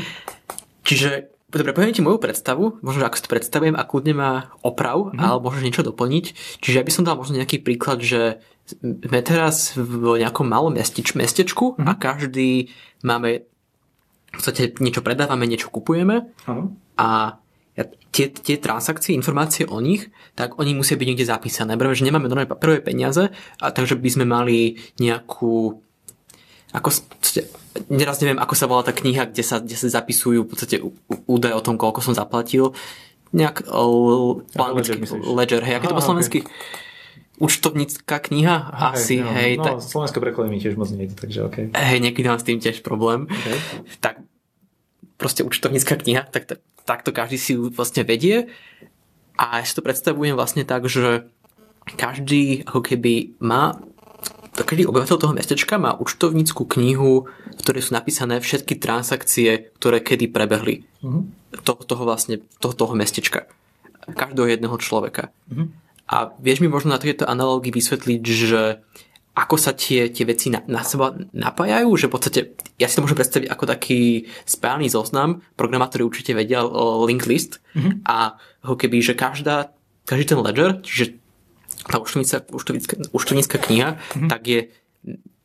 [0.84, 4.30] Čiže Dobre, poviem ti moju predstavu, možno ako si to predstavujem a kľudne ma
[4.66, 5.22] oprav, mm-hmm.
[5.22, 6.24] ale možno niečo doplniť.
[6.58, 11.14] Čiže ja by som dal možno nejaký príklad, že sme teraz v nejakom malom mestič,
[11.14, 11.86] mestečku mm-hmm.
[11.86, 12.74] a každý
[13.06, 13.46] máme
[14.34, 16.66] v podstate niečo predávame, niečo kupujeme uh-huh.
[16.98, 17.38] a
[18.14, 21.78] tie, tie transakcie, informácie o nich, tak oni musia byť niekde zapísané.
[21.78, 25.82] Prvé, že nemáme normálne papierové peniaze, a takže by sme mali nejakú
[26.74, 26.90] ako,
[27.86, 30.76] neraz neviem, ako sa volá tá kniha, kde sa, kde sa zapisujú v podstate
[31.30, 32.74] údaje o tom, koľko som zaplatil.
[33.30, 34.42] Nejak uh,
[34.74, 36.42] ledger, ledger, hej, aké to po slovensky?
[37.34, 38.70] účtovnícka kniha?
[38.70, 39.58] Aha, Asi, no, hej.
[39.58, 41.56] No, tak, slovenské preklady mi tiež moc nejde, takže OK.
[41.74, 43.26] hej, niekedy mám s tým tiež problém.
[43.26, 43.58] okay.
[43.98, 44.22] Tak
[45.18, 48.52] proste účtovnícka kniha, tak, tak takto každý si vlastne vedie.
[49.34, 51.26] A ja si to predstavujem vlastne tak, že
[51.98, 53.82] každý ako keby má
[54.62, 60.30] každý obyvateľ toho mestečka má účtovníckú knihu, v ktorej sú napísané všetky transakcie, ktoré kedy
[60.30, 60.86] prebehli.
[61.02, 61.26] Uh-huh.
[61.66, 63.50] To, toho vlastne, toho, toho mestečka.
[64.06, 65.34] Každého jedného človeka.
[65.50, 65.74] Uh-huh.
[66.06, 68.84] A vieš mi možno na tejto analógii vysvetliť, že
[69.34, 72.40] ako sa tie, tie veci na, na seba napájajú, že v podstate,
[72.78, 77.58] ja si to môžem predstaviť ako taký spájaný zoznam, programátori určite vedia o link list
[77.74, 78.06] Mhm.
[78.06, 79.74] a ako keby, že každá,
[80.06, 81.18] každý ten ledger, čiže
[81.84, 82.46] tá účtovnícka,
[83.60, 84.28] kniha, Mhm.
[84.28, 84.60] tak je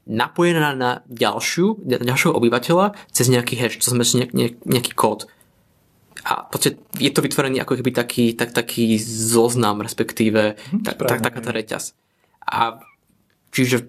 [0.06, 5.30] napojená na ďalšiu, ďalšieho obyvateľa cez nejaký hash, cez nejak, nejak, nejaký kód.
[6.26, 11.24] A podstate je to vytvorený ako keby taký, tak, taký zoznam, respektíve tak, tak, správne,
[11.24, 11.84] takáto reťaz.
[12.42, 12.82] A
[13.54, 13.88] čiže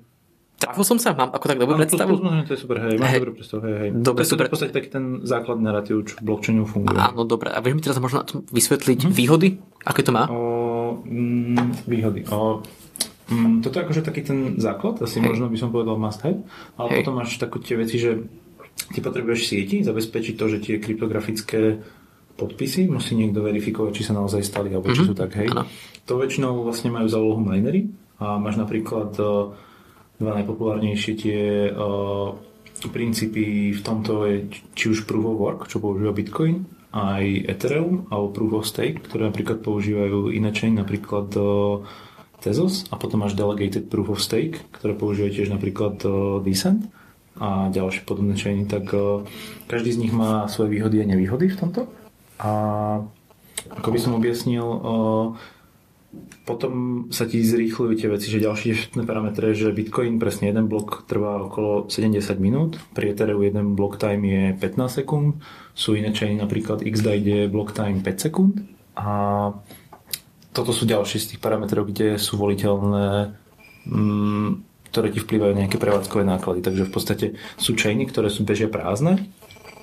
[0.60, 1.10] trafil som sa?
[1.10, 2.14] Mám ako tak dobrú predstavu?
[2.14, 3.18] plus, plus, to je super, hej, máš Hej.
[3.18, 3.88] dobrú predstavu, hej, hej.
[3.96, 4.44] Dobre, to je super.
[4.46, 6.94] v podstate taký ten základný narratív, čo v blockchainu funguje.
[6.94, 7.48] Áno, dobre.
[7.48, 8.20] A vieš mi teraz možno
[8.52, 9.56] vysvetliť výhody?
[9.82, 10.28] Aké to má?
[10.28, 10.36] O,
[10.98, 12.26] mm, výhody.
[12.28, 12.60] O,
[13.30, 15.30] mm, toto je akože taký ten základ, asi Hej.
[15.30, 16.42] možno by som povedal must have,
[16.74, 16.96] ale Hej.
[17.02, 18.26] potom máš takú tie veci, že
[18.90, 21.80] ty potrebuješ sieti, zabezpečiť to, že tie kryptografické
[22.34, 25.52] podpisy musí niekto verifikovať, či sa naozaj stali, alebo či sú tak, hej.
[25.52, 25.68] áno.
[26.08, 29.52] To väčšinou vlastne majú za úlohu minery a máš napríklad o,
[30.16, 32.40] dva najpopulárnejšie tie o,
[32.88, 38.34] princípy v tomto je či už Proof of Work, čo používa Bitcoin, aj Ethereum, alebo
[38.34, 41.82] Proof of Stake, ktoré napríklad používajú iné chain, napríklad o,
[42.40, 46.90] Tezos a potom máš Delegated Proof of Stake, ktoré používajú tiež napríklad o, Decent
[47.38, 49.22] a ďalšie podobné chainy, tak o,
[49.70, 51.86] každý z nich má svoje výhody a nevýhody v tomto.
[52.42, 52.50] A
[53.70, 54.64] ako by som objasnil,
[56.42, 61.06] potom sa ti zrýchľujú tie veci, že ďalšie všetné parametre, že Bitcoin presne jeden blok
[61.06, 65.38] trvá okolo 70 minút, pri Ethereum jeden block time je 15 sekúnd,
[65.70, 68.58] sú iné chainy, napríklad XDAI, je block time 5 sekúnd
[68.98, 69.08] a
[70.50, 73.38] toto sú ďalšie z tých parametrov, kde sú voliteľné
[73.86, 76.66] mm, ktoré ti vplyvajú nejaké prevádzkové náklady.
[76.66, 79.30] Takže v podstate sú chainy, ktoré sú bežia prázdne,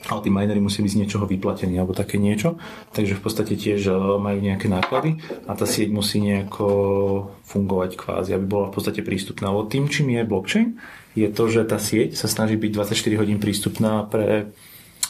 [0.08, 2.56] ale tí minery musí byť z niečoho vyplatení alebo také niečo.
[2.96, 6.68] Takže v podstate tiež e, majú nejaké náklady a tá sieť musí nejako
[7.44, 9.52] fungovať kvázi, aby bola v podstate prístupná.
[9.52, 10.68] Lebo tým, čím je blockchain,
[11.18, 14.52] je to, že tá sieť sa snaží byť 24 hodín prístupná pre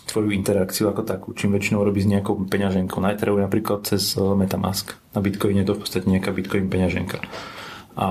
[0.08, 2.98] tvoju interakciu ako takú, čím väčšinou robí s nejakou peňaženkou.
[3.04, 4.98] Na Ethereum napríklad cez e, Metamask.
[5.14, 7.22] Na Bitcoine je to v podstate nejaká Bitcoin peňaženka.
[7.98, 8.08] A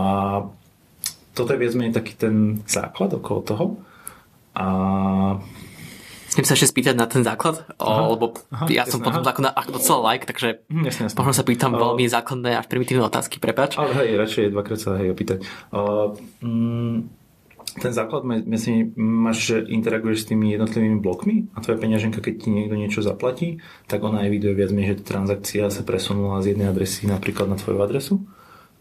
[1.35, 3.65] toto je viac menej taký ten základ okolo toho.
[4.57, 4.67] A
[6.37, 8.13] Chcem sa ešte spýtať na ten základ, Aha.
[8.13, 9.33] lebo Aha, ja som jasné, potom aha.
[9.33, 10.85] ako, na, ako docela like, takže Hm,
[11.17, 13.81] možno sa pýtam O, veľmi základné až primitívne otázky, prepač.
[13.81, 15.49] Ale hej, radšej dvakrát sa hej opýtať.
[15.73, 16.13] Uh,
[16.45, 17.09] mm,
[17.81, 22.49] ten základ, myslím, máš, že interaguješ s tými jednotlivými blokmi a tvoja peňaženka, keď ti
[22.53, 27.09] niekto niečo zaplatí, tak ona eviduje viac menej, že transakcia sa presunula z jednej adresy
[27.09, 28.21] napríklad na tvoju adresu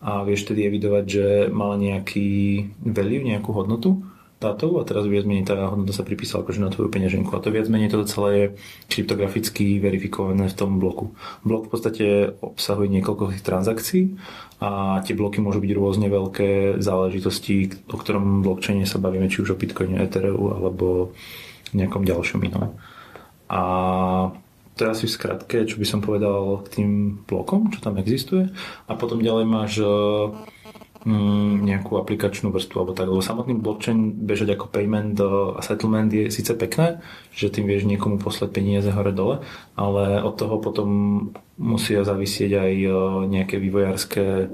[0.04, 2.28] a vieš tedy evidovať, že mala nejaký
[2.84, 4.04] value, nejakú hodnotu
[4.40, 7.56] dátovú a teraz viac menej tá hodnota sa pripísala akože na tvoju peňaženku a to
[7.56, 8.46] viac menej toto celé je
[8.92, 11.16] kryptograficky verifikované v tom bloku.
[11.48, 12.06] Blok v podstate
[12.44, 14.04] obsahuje niekoľko tých transakcií
[14.60, 19.56] a tie bloky môžu byť rôzne veľké záležitosti, o ktorom blockchaine sa bavíme, či už
[19.56, 21.16] o Bitcoine, Ethereum alebo
[21.72, 22.76] nejakom ďalšom inom.
[23.52, 23.62] A
[24.76, 26.92] to je asi v skratke, čo by som povedal k tým
[27.24, 28.52] blokom, čo tam existuje.
[28.88, 29.80] A potom ďalej máš
[31.06, 36.50] nejakú aplikačnú vrstvu alebo tak, lebo samotný blockchain bežať ako payment a settlement je síce
[36.58, 36.98] pekné,
[37.30, 39.46] že tým vieš niekomu poslať peniaze hore dole,
[39.78, 40.90] ale od toho potom
[41.62, 42.94] musia zavisieť aj eh,
[43.30, 44.50] nejaké vývojárske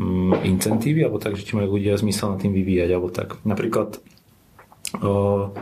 [0.00, 3.36] mm, incentívy, alebo tak, že či majú ľudia zmysel na tým vyvíjať, alebo tak.
[3.44, 4.00] Napríklad
[5.04, 5.52] o,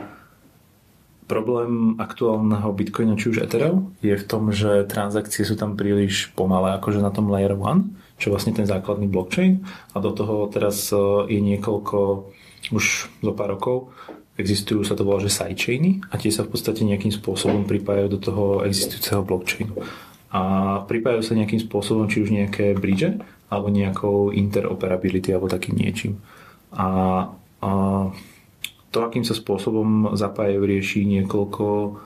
[1.26, 6.78] problém aktuálneho Bitcoinu, či už Ethereum, je v tom, že transakcie sú tam príliš pomalé,
[6.78, 9.62] akože na tom Layer 1, čo je vlastne ten základný blockchain
[9.94, 11.98] a do toho teraz o, je niekoľko,
[12.74, 12.84] už
[13.22, 13.94] zo pár rokov,
[14.38, 18.18] existujú, sa to volá, že sidechainy a tie sa v podstate nejakým spôsobom pripájajú do
[18.18, 19.74] toho existujúceho blockchainu.
[20.28, 20.40] A
[20.84, 23.16] pripájajú sa nejakým spôsobom, či už nejaké bridge,
[23.48, 26.20] alebo nejakou interoperability, alebo takým niečím.
[26.70, 26.86] A,
[27.64, 27.70] a
[28.92, 31.96] to, akým sa spôsobom zapájajú, rieši niekoľko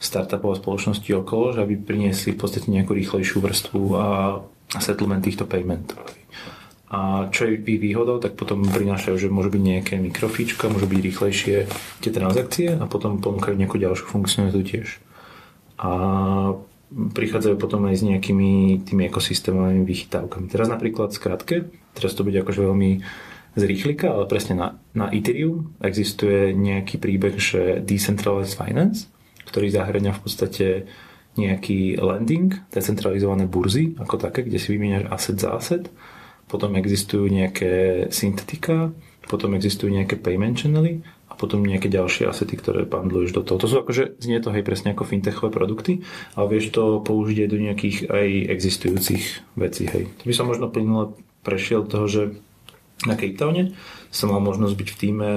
[0.00, 4.06] startupov a spoločností okolo, že aby priniesli v podstate nejakú rýchlejšiu vrstvu a
[4.78, 5.98] settlement týchto paymentov.
[6.90, 10.98] A čo je ich výhodou, tak potom prinášajú, že môžu byť nejaké mikrofíčka, môžu byť
[10.98, 11.56] rýchlejšie
[12.02, 14.98] tie transakcie a potom ponúkajú nejakú ďalšiu funkcionalitu tiež.
[15.78, 15.90] A
[16.90, 20.50] prichádzajú potom aj s nejakými tými ekosystémovými vychytávkami.
[20.50, 22.90] Teraz napríklad skratke, teraz to bude akože veľmi
[23.50, 23.66] z
[24.06, 29.10] ale presne na, na Ethereum existuje nejaký príbeh, že Decentralized Finance,
[29.46, 30.66] ktorý zahrania v podstate
[31.38, 35.84] nejaký lending, decentralizované burzy ako také, kde si vymieňaš asset za asset.
[36.50, 38.90] Potom existujú nejaké syntetika,
[39.30, 43.62] potom existujú nejaké payment channely a potom nejaké ďalšie asety, ktoré bundluješ do toho.
[43.62, 46.02] To sú akože, znie to hej presne ako fintechové produkty,
[46.34, 49.22] ale vieš to použiť aj do nejakých aj existujúcich
[49.54, 50.10] vecí, hej.
[50.10, 51.14] To by som možno plynule
[51.46, 52.22] prešiel toho, že
[53.06, 53.78] na Cape Towne
[54.10, 55.30] som mal možnosť byť v týme,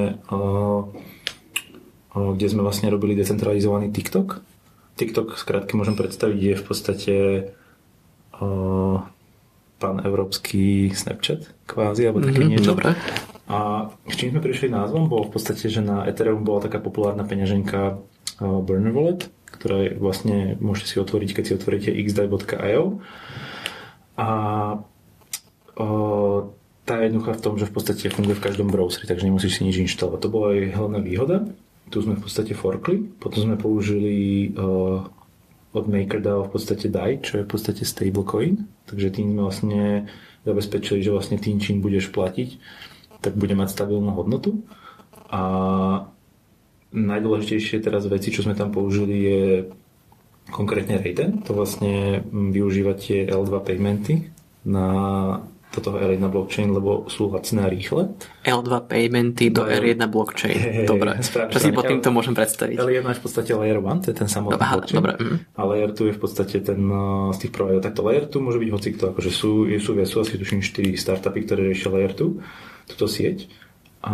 [2.17, 4.41] kde sme vlastne robili decentralizovaný TikTok.
[4.95, 7.15] TikTok, skrátke môžem predstaviť, je v podstate
[9.83, 12.71] pán európsky Snapchat kvázi, alebo také mm-hmm, niečo.
[12.71, 12.95] Dobre.
[13.51, 17.27] A s čím sme prišli názvom, bolo v podstate, že na Ethereum bola taká populárna
[17.27, 23.03] peňaženka uh, Burner Wallet, ktorá je vlastne, môžete si otvoriť, keď si otvoríte xdai.io.
[24.15, 24.29] A
[25.75, 26.39] uh,
[26.83, 29.67] tá je jednoduchá v tom, že v podstate funguje v každom browseri, takže nemusíš si
[29.67, 30.19] nič inštalovať.
[30.23, 31.37] To bola aj hlavná výhoda.
[31.89, 35.03] Tu sme v podstate forkli, potom sme použili uh,
[35.73, 40.07] od MakerDAO v podstate DAI, čo je v podstate stablecoin, takže tým vlastne
[40.45, 42.61] zabezpečili, že vlastne tým, čím budeš platiť,
[43.23, 44.61] tak bude mať stabilnú hodnotu.
[45.33, 45.41] A
[46.93, 49.41] najdôležitejšie teraz veci, čo sme tam použili, je
[50.53, 51.41] konkrétne Raiden.
[51.49, 54.29] To vlastne využíva tie L2 paymenty
[54.67, 54.87] na
[55.73, 58.13] toto R1 blockchain, lebo sú lacné a rýchle.
[58.45, 60.53] L2 paymenty do R1 blockchain.
[60.53, 61.17] Hey, dobre.
[61.17, 62.77] Čo si pod týmto môžem predstaviť?
[62.77, 64.97] L1 je v podstate layer 1, to je ten samotný dobre, blockchain.
[65.01, 65.13] Dobre.
[65.17, 65.37] Mm.
[65.57, 67.81] A layer 2 je v podstate ten uh, z tých providerov.
[67.89, 71.73] Takto layer 2 môže byť hocikto, akože sú, sú, sú asi tuším 4 startupy, ktoré
[71.73, 73.49] riešia layer 2 túto sieť.
[74.05, 74.13] A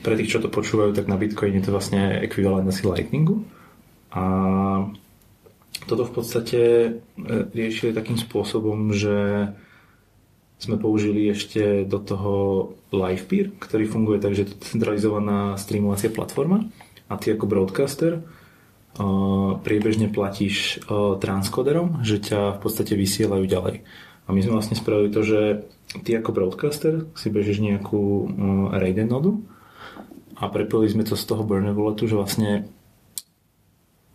[0.00, 3.44] pre tých, čo to počúvajú, tak na Bitcoin je to vlastne ekvivalent asi Lightningu.
[4.14, 4.24] A
[5.84, 6.90] toto v podstate e,
[7.50, 9.50] riešili takým spôsobom, že
[10.58, 12.34] sme použili ešte do toho
[12.94, 16.70] LivePeer, ktorý funguje tak, že je to centralizovaná streamovacia platforma
[17.10, 23.84] a ty ako broadcaster uh, priebežne platíš uh, transkoderom, že ťa v podstate vysielajú ďalej.
[24.24, 25.40] A my sme vlastne spravili to, že
[26.06, 28.26] ty ako broadcaster si bežíš nejakú uh,
[28.78, 29.36] Raiden nodu
[30.38, 32.66] a prepojili sme to z toho burner walletu, že vlastne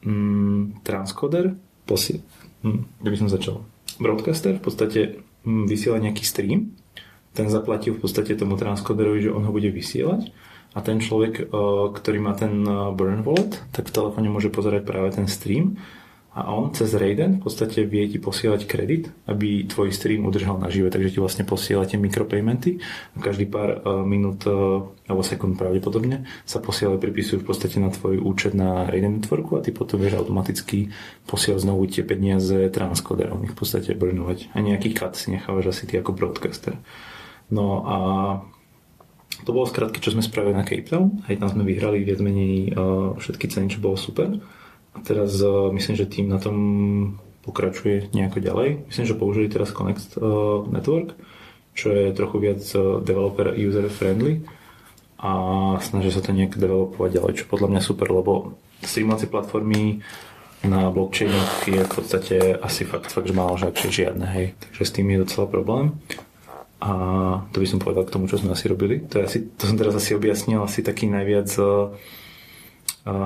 [0.01, 1.53] mm, transkoder
[1.85, 2.25] posi-
[2.65, 3.55] mm, kde by som začal
[3.99, 5.01] broadcaster v podstate
[5.45, 6.75] mm, vysiela nejaký stream.
[7.31, 10.33] Ten zaplatil v podstate tomu transkoderovi, že on ho bude vysielať.
[10.73, 14.85] A ten človek, uh, ktorý má ten uh, burn wallet, tak v telefóne môže pozerať
[14.85, 15.81] práve ten stream
[16.29, 20.69] a on cez Raiden v podstate vie ti posielať kredit, aby tvoj stream udržal na
[20.69, 22.77] žive, takže ti vlastne posiela tie mikropaymenty
[23.13, 27.89] a každý pár uh, minút uh, alebo sekúnd pravdepodobne sa posielajú, pripisujú v podstate na
[27.89, 30.93] tvoj účet na Raiden networku a ty potom vieš automaticky
[31.25, 34.53] posielať znovu tie peniaze transkoderom, ich v podstate burnovať.
[34.53, 36.77] A nejaký cut si nechávaš asi ty ako broadcaster.
[37.49, 37.97] No a
[39.41, 41.25] to bolo skrátke, čo sme spravili na Cape Town.
[41.25, 44.58] Hej, tam sme vyhrali viac menej uh, všetky ceny, čo bolo super.
[45.03, 46.57] Teraz uh, myslím, že tým na tom
[47.43, 48.69] pokračuje nejako ďalej.
[48.91, 51.15] Myslím, že použili teraz Connect uh, Network,
[51.73, 54.43] čo je trochu viac uh, developer user friendly
[55.19, 55.31] a
[55.83, 59.99] snažia sa to nejak developovať ďalej, čo podľa mňa super, lebo streamovacie platformy
[60.63, 64.55] na blockchainoch je v podstate asi fakt, fakt že málo, že žiadne, hej.
[64.59, 65.99] Takže s tým je docela problém.
[66.79, 66.91] A
[67.51, 69.03] to by som povedal k tomu, čo sme asi robili.
[69.11, 71.51] To, je asi, to som teraz asi objasnil, asi taký najviac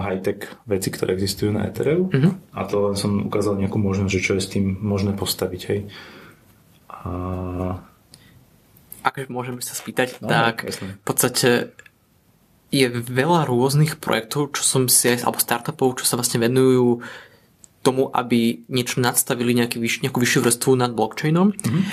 [0.03, 2.55] high-tech veci, ktoré existujú na Ethereum mm-hmm.
[2.55, 5.79] a to len som ukázal nejakú možnosť, že čo je s tým možné postaviť, hej.
[6.89, 7.09] A...
[9.03, 10.95] Ak môžeme sa spýtať, no, tak jasne.
[10.95, 11.49] v podstate
[12.73, 17.05] je veľa rôznych projektov, čo som si, alebo startupov, čo sa vlastne venujú
[17.85, 21.53] tomu, aby niečo nadstavili nejaký vyš, nejakú vyššiu vrstvu nad blockchainom.
[21.53, 21.83] Mm-hmm.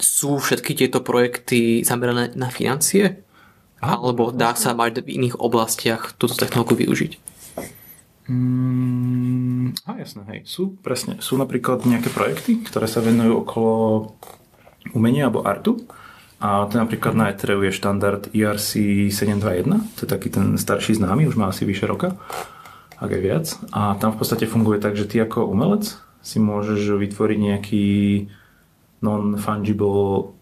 [0.00, 3.20] Sú všetky tieto projekty zamerané na financie?
[3.80, 7.12] Alebo dá sa mať v iných oblastiach túto technológiu využiť?
[8.30, 10.40] Mm, a jasné, hej.
[10.46, 13.74] Sú, presne, sú napríklad nejaké projekty, ktoré sa venujú okolo
[14.94, 15.82] umenia alebo artu.
[16.40, 18.80] A to napríklad na Ethereum je štandard ERC
[19.12, 22.16] 721, to je taký ten starší známy, už má asi vyše roka,
[22.96, 23.46] ak aj viac.
[23.76, 27.86] A tam v podstate funguje tak, že ty ako umelec si môžeš vytvoriť nejaký
[29.04, 30.32] non-fungible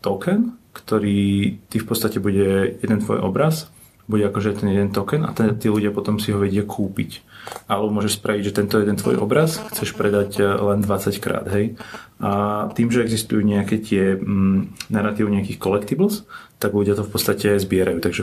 [0.00, 3.70] token, ktorý ty v podstate bude jeden tvoj obraz,
[4.04, 7.24] bude akože ten jeden token a ten, tí ľudia potom si ho vedia kúpiť.
[7.68, 11.80] Alebo môžeš spraviť, že tento jeden tvoj obraz chceš predať eh, len 20 krát, hej.
[12.20, 16.28] A tým, že existujú nejaké tie mm, narratív nejakých collectibles,
[16.60, 18.00] tak ľudia to v podstate zbierajú.
[18.00, 18.22] Takže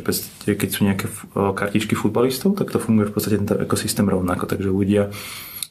[0.57, 4.49] keď sú nejaké kartičky futbalistov, tak to funguje v podstate tento ekosystém rovnako.
[4.49, 5.13] Takže ľudia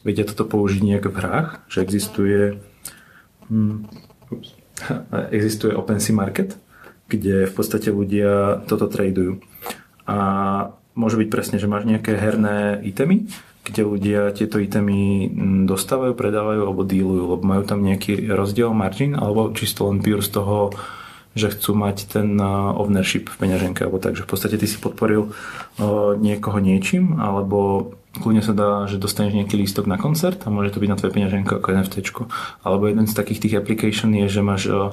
[0.07, 2.61] vedia toto použiť nejak v hrách, že existuje
[4.31, 4.55] ups,
[5.37, 6.55] existuje OpenSea Market,
[7.11, 9.43] kde v podstate ľudia toto tradujú.
[10.07, 10.17] A
[10.95, 13.27] môže byť presne, že máš nejaké herné itemy,
[13.67, 19.15] kde ľudia tieto itemy hm, dostávajú, predávajú alebo dealujú, lebo majú tam nejaký rozdiel margin,
[19.19, 20.75] alebo čisto len pure z toho,
[21.39, 24.83] že chcú mať ten uh, ownership v peňaženke, alebo tak, že v podstate ty si
[24.83, 30.51] podporil uh, niekoho niečím, alebo kľudne sa dá, že dostaneš nejaký lístok na koncert a
[30.51, 31.97] môže to byť na tvoje peňaženko ako NFT.
[32.67, 34.91] Alebo jeden z takých tých application je, že máš uh,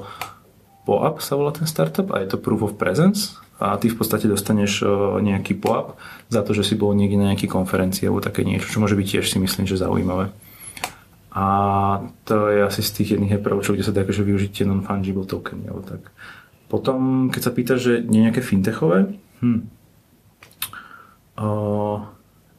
[0.88, 4.32] POAP sa volá ten startup a je to Proof of Presence a ty v podstate
[4.32, 4.88] dostaneš
[5.20, 6.00] nejaký POAP
[6.32, 9.08] za to, že si bol niekde na nejakej konferencii alebo také niečo, čo môže byť
[9.20, 10.32] tiež si myslím, že zaujímavé.
[11.38, 11.46] A
[12.26, 15.70] to je asi z tých jedných approachov, kde sa dá akože využiť tie non-fungible tokeny.
[15.70, 16.10] Alebo tak.
[16.66, 19.14] Potom, keď sa pýta, že nie nejaké fintechové,
[19.46, 19.62] hm.
[21.38, 21.48] o,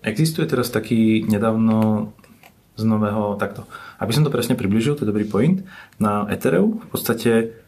[0.07, 2.11] existuje teraz taký nedávno
[2.79, 3.67] z nového, takto.
[3.99, 5.67] Aby som to presne približil, to je dobrý point,
[5.99, 7.59] na Ethereum v podstate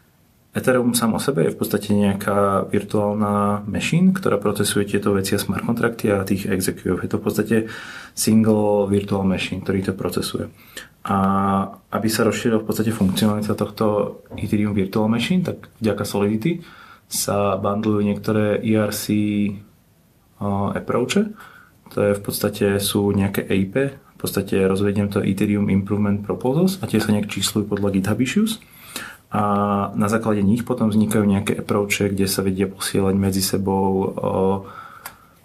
[0.51, 5.39] Ethereum sám o sebe je v podstate nejaká virtuálna machine, ktorá procesuje tieto veci a
[5.39, 6.99] smart kontrakty a tých executov.
[6.99, 7.55] Je to v podstate
[8.11, 10.51] single virtual machine, ktorý to procesuje.
[11.07, 11.17] A
[11.95, 16.61] aby sa rozšírila v podstate funkcionalita tohto Ethereum Virtual Machine, tak vďaka Solidity
[17.07, 19.07] sa bundlujú niektoré ERC
[20.75, 21.31] approache.
[21.95, 26.91] To je v podstate sú nejaké EIP, v podstate rozvediem to Ethereum Improvement Proposals a
[26.91, 28.59] tie sa nejak číslujú podľa GitHub Issues
[29.31, 29.43] a
[29.95, 34.11] na základe nich potom vznikajú nejaké approache, kde sa vedia posielať medzi sebou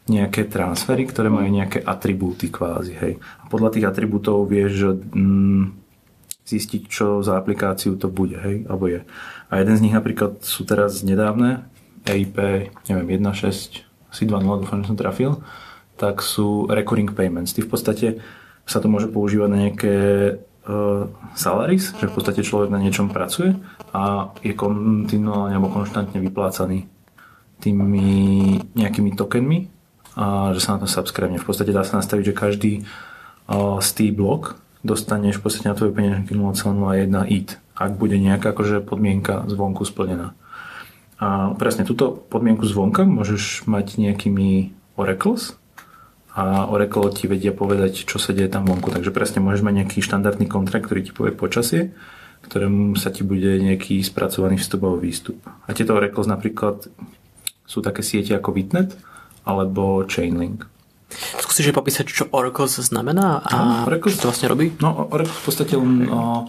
[0.07, 2.94] nejaké transfery, ktoré majú nejaké atribúty kvázi.
[2.99, 3.12] Hej.
[3.42, 5.75] A podľa tých atribútov vieš mm,
[6.46, 9.03] zistiť, čo za aplikáciu to bude, hej, alebo je.
[9.51, 11.66] A jeden z nich napríklad sú teraz nedávne,
[12.07, 12.38] EIP,
[12.87, 13.83] neviem, 1.6,
[14.14, 15.42] asi 2.0, dúfam, že som trafil,
[15.99, 17.51] tak sú recurring payments.
[17.51, 18.09] Ty v podstate
[18.62, 19.94] sa to môže používať na nejaké
[20.66, 23.55] uh, salaries, že v podstate človek na niečom pracuje
[23.94, 26.90] a je kontinuálne alebo konštantne vyplácaný
[27.62, 28.05] tými
[28.76, 29.72] nejakými tokenmi
[30.18, 31.33] a že sa na to subscribe.
[31.33, 35.74] V podstate dá sa nastaviť, že každý uh, z tých blok dostaneš v podstate na
[35.74, 40.38] tvoju peňaženky 0,01 ETH, ak bude nejaká akože podmienka zvonku splnená.
[41.16, 45.57] A presne túto podmienku zvonka môžeš mať nejakými oracles,
[46.37, 48.92] a Oracle ti vedia povedať, čo sa deje tam vonku.
[48.92, 51.96] Takže presne môžeš mať nejaký štandardný kontrakt, ktorý ti povie počasie,
[52.44, 55.40] ktorému sa ti bude nejaký spracovaný vstup alebo výstup.
[55.64, 56.92] A tieto Oracles napríklad
[57.64, 58.92] sú také siete ako Vitnet
[59.49, 60.68] alebo Chainlink.
[61.40, 64.77] Skúsiš popísať, čo Oracle znamená a no, Oracle, čo to vlastne robí?
[64.77, 66.44] No, Oracle v podstate len o,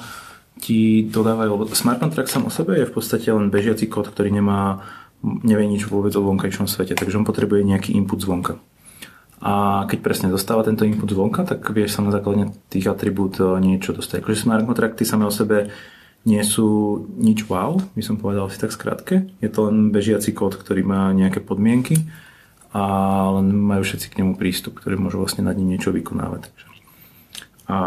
[0.60, 4.36] ti dodávajú, lebo smart contract sám o sebe je v podstate len bežiaci kód, ktorý
[4.36, 4.84] nemá,
[5.24, 8.60] nevie nič vôbec o vonkajšom svete, takže on potrebuje nejaký input zvonka.
[9.38, 13.46] A keď presne dostáva tento input zvonka, tak vieš sa na základe tých atribút e,
[13.62, 14.26] niečo dostať.
[14.26, 15.70] Akože smart kontrakty same o sebe
[16.26, 19.30] nie sú nič wow, by som povedal si tak skrátke.
[19.40, 22.10] Je to len bežiaci kód, ktorý má nejaké podmienky
[22.74, 22.84] a
[23.40, 26.50] len majú všetci k nemu prístup, ktorí môžu vlastne nad ním niečo vykonávať.
[27.68, 27.78] A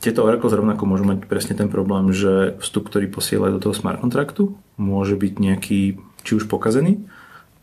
[0.00, 4.00] tieto Oracle rovnako môžu mať presne ten problém, že vstup, ktorý posielajú do toho smart
[4.00, 7.04] kontraktu, môže byť nejaký či už pokazený,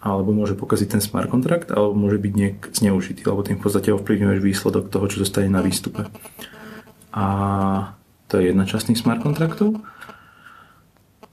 [0.05, 3.89] alebo môže pokaziť ten smart kontrakt, alebo môže byť nejak zneužitý, alebo tým v podstate
[3.89, 6.05] ovplyvňuješ výsledok toho, čo zostane na výstupe.
[7.09, 7.25] A
[8.29, 9.81] to je jedna časť tých smart kontraktov.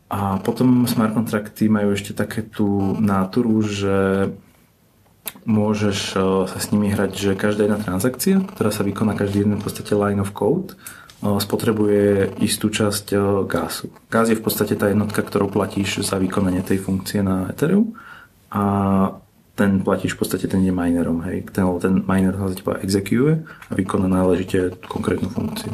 [0.09, 4.33] A potom smart kontrakty majú ešte také tú náturu, že
[5.45, 9.57] môžeš e, sa s nimi hrať, že každá jedna transakcia, ktorá sa vykoná každý jeden
[9.61, 10.77] v podstate line of code, e,
[11.41, 13.17] spotrebuje istú časť e,
[13.49, 13.89] gásu.
[14.13, 17.97] Gás je v podstate tá jednotka, ktorou platíš za vykonanie tej funkcie na Ethereum
[18.53, 18.63] a
[19.57, 21.45] ten platíš v podstate ten je minerom, hej.
[21.53, 25.73] Ten, ten miner sa teba exekuje a vykoná náležite konkrétnu funkciu.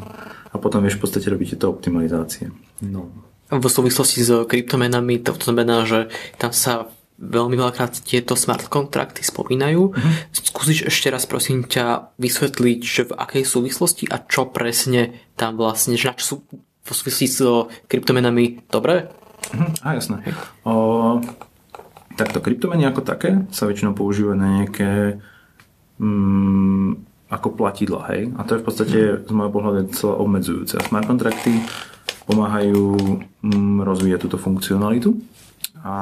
[0.50, 2.50] A potom vieš v podstate robiť tieto optimalizácie.
[2.82, 3.10] No.
[3.48, 9.90] V súvislosti s kryptomenami to znamená, že tam sa veľmi veľakrát tieto smart kontrakty spomínajú.
[9.90, 10.14] Mm-hmm.
[10.30, 15.98] Skúsiš ešte raz prosím ťa vysvetliť, že v akej súvislosti a čo presne tam vlastne,
[15.98, 16.36] že na čo sú
[16.86, 17.38] v súvislosti s
[17.90, 19.10] kryptomenami dobré?
[19.50, 19.70] Mm-hmm.
[19.82, 20.16] A jasné.
[20.62, 21.18] O,
[22.18, 25.22] Takto kryptomeny ako také sa väčšinou používajú na nejaké
[26.02, 26.98] mm,
[27.30, 28.34] ako platidla, hej.
[28.34, 30.74] A to je v podstate z môjho pohľadu celé obmedzujúce.
[30.80, 31.62] A smart kontrakty
[32.26, 32.98] pomáhajú
[33.46, 35.14] mm, rozvíjať túto funkcionalitu.
[35.86, 35.94] A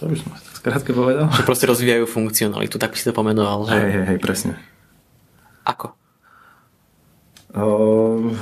[0.00, 1.28] to by som tak skrátke povedal.
[1.28, 3.68] Že proste rozvíjajú funkcionalitu, tak by si to pomenoval.
[3.68, 3.76] Že...
[3.76, 4.52] Hej, hej, hej, presne.
[5.68, 5.92] Ako?
[7.50, 8.32] Uh,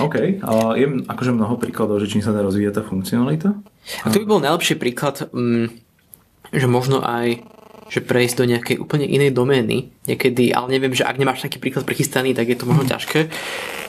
[0.00, 3.52] OK, ale je akože mnoho príkladov, že čím sa dá rozvíjať tá funkcionalita?
[4.04, 5.68] A to by bol najlepší príklad, mm,
[6.56, 7.44] že možno aj
[7.90, 11.82] že prejsť do nejakej úplne inej domény niekedy, ale neviem, že ak nemáš taký príklad
[11.82, 13.26] prichystaný, tak je to možno ťažké.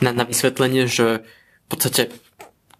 [0.02, 2.10] Na, na vysvetlenie, že v podstate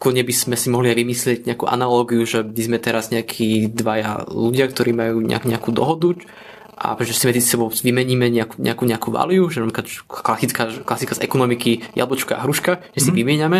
[0.02, 4.26] kľudne by sme si mohli aj vymyslieť nejakú analógiu, že by sme teraz nejakí dvaja
[4.34, 6.18] ľudia, ktorí majú nejak, nejakú dohodu
[6.82, 11.22] a že si medzi sebou vymeníme nejakú, nejakú, nejakú value, že napríklad klasická, klasika z
[11.22, 13.18] ekonomiky jablčka a hruška, že si mm.
[13.22, 13.60] vymieňame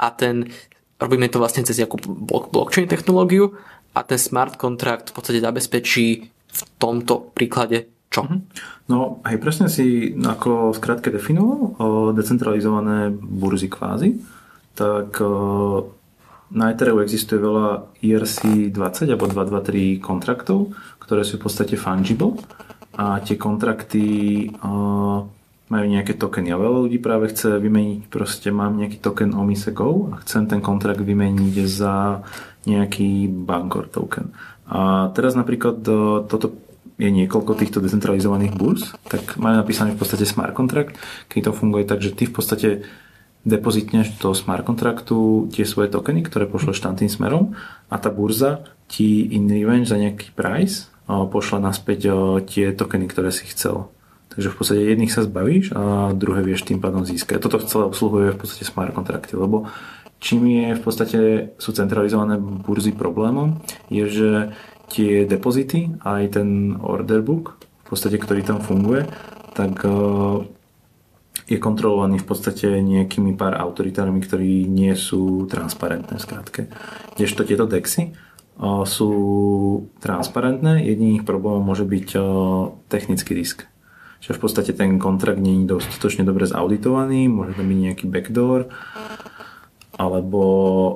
[0.00, 0.48] a ten
[0.96, 2.00] robíme to vlastne cez nejakú
[2.48, 3.52] blockchain technológiu
[3.92, 8.24] a ten smart contract v podstate zabezpečí v tomto príklade čo?
[8.24, 8.38] Mhm.
[8.92, 14.20] No aj presne si ako skrátke definoval o decentralizované burzy kvázi,
[14.76, 15.16] tak
[16.52, 22.38] na Ethereum existuje veľa ERC20 alebo 223 kontraktov, ktoré sú v podstate fungible
[22.94, 24.04] a tie kontrakty
[25.72, 30.12] majú nejaké tokeny a veľa ľudí práve chce vymeniť, proste mám nejaký token Omise Go
[30.12, 32.20] a chcem ten kontrakt vymeniť za
[32.68, 34.36] nejaký Bancor token.
[34.68, 35.80] A teraz napríklad
[36.28, 36.46] toto
[37.00, 41.00] je niekoľko týchto decentralizovaných burz, tak majú napísaný v podstate smart contract,
[41.32, 42.68] keď to funguje tak, že ty v podstate
[43.42, 47.58] depozitneš do smart kontraktu tie svoje tokeny, ktoré pošleš tam tým smerom
[47.90, 50.91] a tá burza ti in revenge za nejaký price
[51.28, 52.12] pošle naspäť
[52.48, 53.88] tie tokeny, ktoré si chcel.
[54.32, 57.36] Takže v podstate jedných sa zbavíš a druhé vieš tým pádom získať.
[57.36, 59.68] Toto celé obsluhuje v podstate smart kontrakty, lebo
[60.24, 61.18] čím je v podstate
[61.60, 63.60] sú centralizované burzy problémom,
[63.92, 64.30] je, že
[64.88, 69.04] tie depozity aj ten order book, v podstate, ktorý tam funguje,
[69.52, 69.84] tak
[71.44, 76.72] je kontrolovaný v podstate nejakými pár autoritármi, ktorí nie sú transparentné skrátke.
[77.20, 78.16] Kdežto tieto dexy
[78.60, 79.12] sú
[79.98, 82.08] transparentné, jediným ich problémom môže byť
[82.92, 83.66] technický risk.
[84.22, 88.70] Čiže v podstate ten kontrakt nie je dostatočne dobre zauditovaný, môže tam byť nejaký backdoor,
[89.98, 90.42] alebo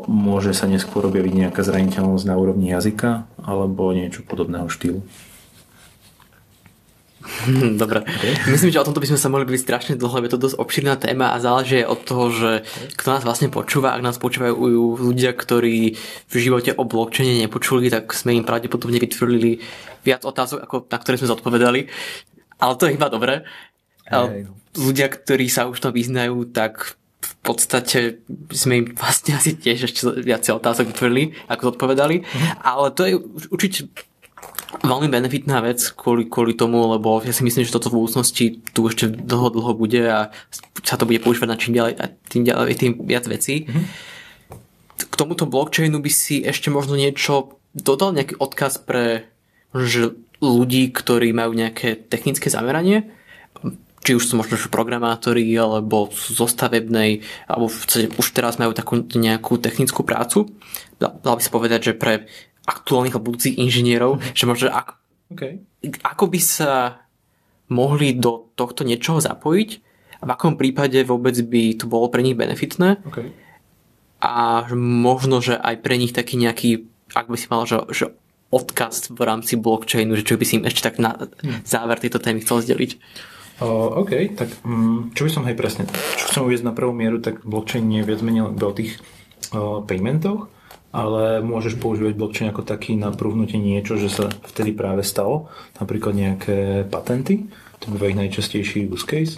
[0.06, 5.02] môže sa neskôr objaviť nejaká zraniteľnosť na úrovni jazyka, alebo niečo podobného štýlu.
[7.82, 8.02] Dobre.
[8.02, 8.32] Okay.
[8.50, 10.94] Myslím, že o tomto by sme sa mohli byť strašne dlho, je to dosť obširná
[10.98, 12.50] téma a záleží od toho, že
[12.98, 13.94] kto nás vlastne počúva.
[13.94, 14.54] Ak nás počúvajú
[14.98, 15.96] ľudia, ktorí
[16.28, 19.60] v živote o blockchaine nepočuli, tak sme im pravdepodobne vytvorili
[20.06, 21.80] viac otázok, ako na ktoré sme zodpovedali.
[22.62, 23.42] Ale to je iba dobré.
[24.06, 24.46] Hey.
[24.76, 26.94] Ľudia, ktorí sa už to vyznajú, tak
[27.26, 28.22] v podstate
[28.54, 32.22] sme im vlastne asi tiež ešte viacej otázok vytvorili, ako zodpovedali.
[32.22, 32.48] Mm.
[32.62, 33.14] Ale to je
[33.50, 33.90] určite
[34.66, 38.86] veľmi benefitná vec kvôli, kvôli tomu, lebo ja si myslím, že toto v budúcnosti tu
[38.90, 40.34] ešte dlho, dlho bude a
[40.82, 43.70] sa to bude používať na čím ďalej a tým ďalej, tým viac vecí.
[44.96, 49.28] K tomuto blockchainu by si ešte možno niečo dodal, nejaký odkaz pre
[50.40, 53.12] ľudí, ktorí majú nejaké technické zameranie,
[54.06, 57.66] či už sú možno programátori, alebo sú zostavebnej, alebo
[58.16, 60.46] už teraz majú takú nejakú technickú prácu.
[61.02, 62.30] Dal by sa povedať, že pre
[62.66, 64.92] aktuálnych a budúcich inžinierov, že možno ako,
[65.32, 65.62] okay.
[66.02, 66.72] ako by sa
[67.70, 69.70] mohli do tohto niečoho zapojiť
[70.20, 73.30] a v akom prípade vôbec by to bolo pre nich benefitné okay.
[74.22, 78.06] a možno, že aj pre nich taký nejaký, ak by si mal, že, že
[78.54, 81.66] odkaz v rámci blockchainu, že čo by si im ešte tak na hm.
[81.66, 82.92] záver tejto témy chcel zdeliť.
[83.56, 85.88] Uh, OK, tak um, čo by som aj presne,
[86.20, 89.00] čo chcem uvieť na prvú mieru, tak blockchain je viac menej o tých
[89.56, 90.52] uh, paymentoch,
[90.96, 96.16] ale môžeš používať blockchain ako taký na prúhnutie niečo, že sa vtedy práve stalo, napríklad
[96.16, 97.52] nejaké patenty,
[97.84, 99.36] to býva ich najčastejší use case.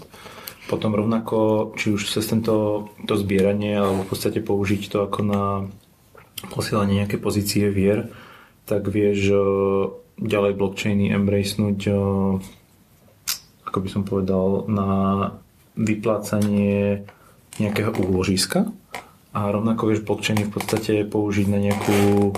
[0.70, 5.42] Potom rovnako, či už cez tento to zbieranie, alebo v podstate použiť to ako na
[6.54, 8.14] posielanie nejaké pozície vier,
[8.68, 9.34] tak vieš
[10.20, 11.78] ďalej blockchainy embracenúť,
[13.66, 14.90] ako by som povedal, na
[15.74, 17.02] vyplácanie
[17.58, 18.70] nejakého úložiska,
[19.32, 22.32] a rovnako vieš blockchainy v podstate použiť na nejakú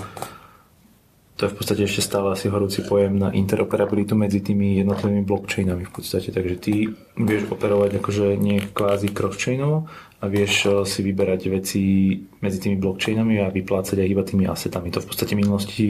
[1.41, 5.89] to je v podstate ešte stále asi horúci pojem na interoperabilitu medzi tými jednotlivými blockchainami
[5.89, 9.89] v podstate, takže ty vieš operovať akože nie kvázi cross-chainovo
[10.21, 11.81] a vieš eh, si vyberať veci
[12.45, 14.93] medzi tými blockchainami a vyplácať aj iba tými asetami.
[14.93, 15.89] To v podstate v minulosti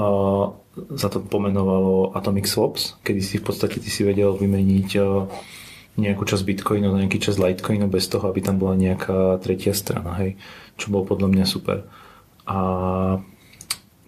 [0.00, 0.48] uh,
[0.96, 5.28] sa to pomenovalo Atomic Swaps, kedy si v podstate ty si vedel vymeniť uh,
[5.94, 10.18] nejakú časť Bitcoinu na nejaký časť Litecoinu bez toho, aby tam bola nejaká tretia strana,
[10.18, 10.34] hej,
[10.74, 11.86] čo bolo podľa mňa super.
[12.44, 12.58] A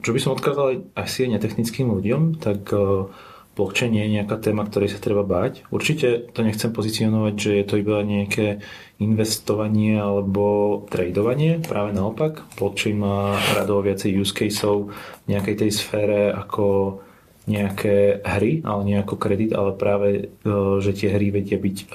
[0.03, 3.11] čo by som odkázal asi netechnickým ľuďom, tak e,
[3.59, 5.67] blockchain je nejaká téma, ktorej sa treba báť.
[5.73, 8.61] Určite to nechcem pozicionovať, že je to iba nejaké
[9.01, 11.59] investovanie alebo tradovanie.
[11.65, 14.93] Práve naopak, blockchain má radovo viacej use caseov
[15.27, 16.99] v nejakej tej sfére ako
[17.47, 20.09] nejaké hry, ale nie ako kredit, ale práve,
[20.43, 20.51] e,
[20.83, 21.87] že tie hry vedia byť e,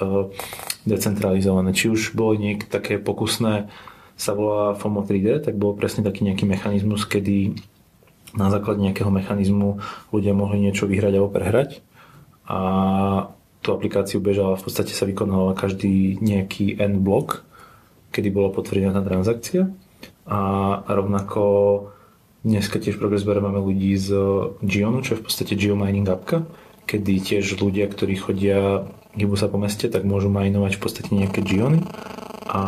[0.88, 1.76] decentralizované.
[1.76, 3.68] Či už bolo niekde také pokusné,
[4.16, 7.58] sa volá FOMO 3D, tak bol presne taký nejaký mechanizmus, kedy
[8.32, 11.84] na základe nejakého mechanizmu ľudia mohli niečo vyhrať alebo prehrať
[12.48, 12.60] a
[13.62, 17.46] tú aplikáciu bežala, v podstate sa vykonala každý nejaký N blok,
[18.10, 19.70] kedy bola potvrdená tá transakcia
[20.26, 20.40] a
[20.90, 21.42] rovnako
[22.42, 24.10] dneska tiež v Progressbare máme ľudí z
[24.62, 26.46] Gionu, čo je v podstate geomining appka,
[26.86, 31.40] kedy tiež ľudia, ktorí chodia, hybu sa po meste, tak môžu minovať v podstate nejaké
[31.46, 31.86] Giony
[32.50, 32.60] a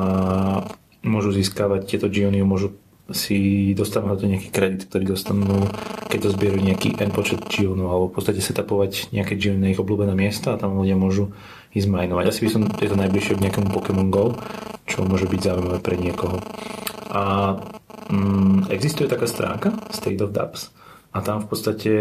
[1.03, 2.79] môžu získavať tieto Giony, môžu
[3.13, 5.69] si dostanú na to nejaký kredit, ktorý dostanú,
[6.09, 9.81] keď to zbieru nejaký N počet Gionov, alebo v podstate setapovať nejaké Giony na ich
[9.83, 11.37] obľúbené miesta a tam ľudia môžu
[11.77, 12.25] ísť minovať.
[12.33, 14.41] Asi by som, je to najbližšie k nejakému Pokémon GO,
[14.89, 16.41] čo môže byť zaujímavé pre niekoho.
[17.13, 17.23] A
[18.11, 20.75] mm, existuje taká stránka State of Dubs,
[21.15, 21.93] a tam v podstate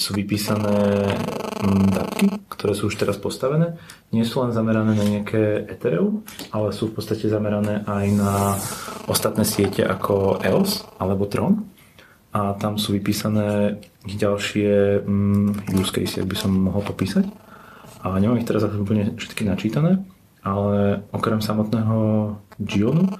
[0.00, 1.12] sú vypísané
[1.60, 3.76] mm, datky, ktoré sú už teraz postavené.
[4.16, 6.24] Nie sú len zamerané na nejaké Ethereum,
[6.56, 8.56] ale sú v podstate zamerané aj na
[9.12, 11.68] ostatné siete ako EOS alebo Tron.
[12.32, 13.76] A tam sú vypísané
[14.08, 17.28] ďalšie mm, use case, ak by som mohol popísať.
[18.08, 20.00] A nemám ich teraz úplne všetky načítané,
[20.46, 21.98] ale okrem samotného
[22.62, 23.10] Gionu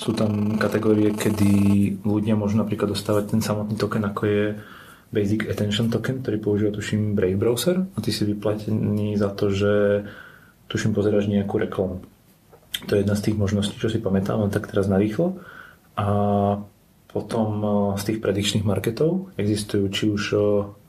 [0.00, 1.52] sú tam kategórie, kedy
[2.00, 4.44] ľudia môžu napríklad dostávať ten samotný token, ako je
[5.12, 9.72] Basic Attention Token, ktorý používa tuším Brave Browser a ty si vyplatený za to, že
[10.72, 12.00] tuším pozeráš nejakú reklamu.
[12.88, 15.36] To je jedna z tých možností, čo si pamätám, len tak teraz narýchlo.
[16.00, 16.08] A
[17.12, 17.68] potom e,
[18.00, 20.36] z tých predikčných marketov existujú či už e,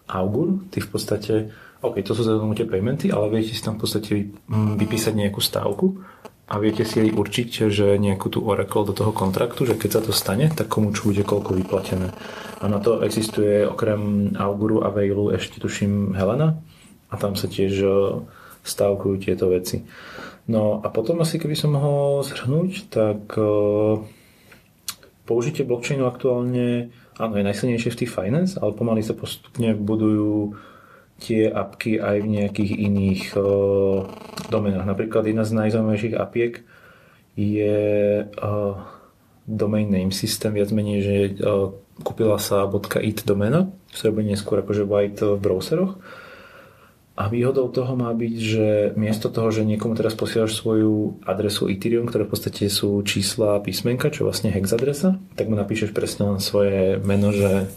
[0.07, 1.51] Augur, ty v podstate,
[1.83, 2.23] OK, to sú
[2.55, 4.31] tie paymenty, ale viete si tam v podstate
[4.79, 5.99] vypísať nejakú stávku
[6.47, 10.01] a viete si aj určiť, že nejakú tú Oracle do toho kontraktu, že keď sa
[10.03, 12.15] to stane, tak komu čo bude koľko vyplatené.
[12.63, 16.55] A na to existuje okrem Auguru a Veilu ešte tuším Helena
[17.11, 17.87] a tam sa tiež e,
[18.63, 19.83] stávkujú tieto veci.
[20.47, 23.43] No a potom asi keby som mohol zhrnúť, tak e,
[25.27, 30.55] použitie blockchainu aktuálne áno, je najsilnejšie v tých finance, ale pomaly sa postupne budujú
[31.23, 34.03] tie apky aj v nejakých iných uh,
[34.51, 34.83] domenách.
[34.83, 36.67] Napríklad jedna z najzaujímavejších apiek
[37.39, 37.79] je
[38.27, 38.75] uh,
[39.47, 41.71] domain name system, viac menej, že uh,
[42.03, 42.67] kúpila sa
[42.99, 45.95] .it domena, sa bude neskôr akože white v browseroch.
[47.13, 48.67] A výhodou toho má byť, že
[48.97, 54.09] miesto toho, že niekomu teraz posielaš svoju adresu Ethereum, ktoré v podstate sú čísla písmenka,
[54.09, 57.69] čo je vlastne hex adresa, tak mu napíšeš presne len svoje meno, že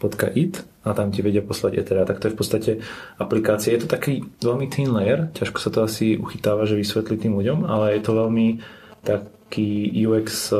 [0.00, 2.06] andrej.it a tam ti vedia poslať Ethera.
[2.06, 2.70] Tak to je v podstate
[3.18, 3.74] aplikácia.
[3.74, 7.66] Je to taký veľmi thin layer, ťažko sa to asi uchytáva, že vysvetlí tým ľuďom,
[7.66, 8.62] ale je to veľmi
[9.02, 10.58] taký UX e,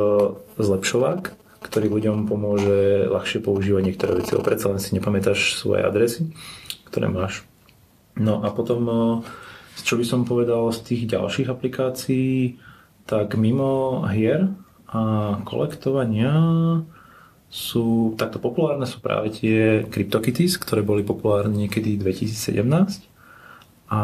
[0.58, 1.22] zlepšovák,
[1.62, 6.34] ktorý ľuďom pomôže ľahšie používať niektoré veci, lebo predsa len si nepamätáš svoje adresy,
[6.90, 7.46] ktoré máš.
[8.18, 8.96] No a potom, e,
[9.78, 12.58] čo by som povedal z tých ďalších aplikácií,
[13.06, 14.50] tak mimo hier
[14.90, 16.34] a kolektovania
[17.46, 23.06] sú takto populárne sú práve tie CryptoKitties, ktoré boli populárne niekedy 2017
[23.86, 24.00] a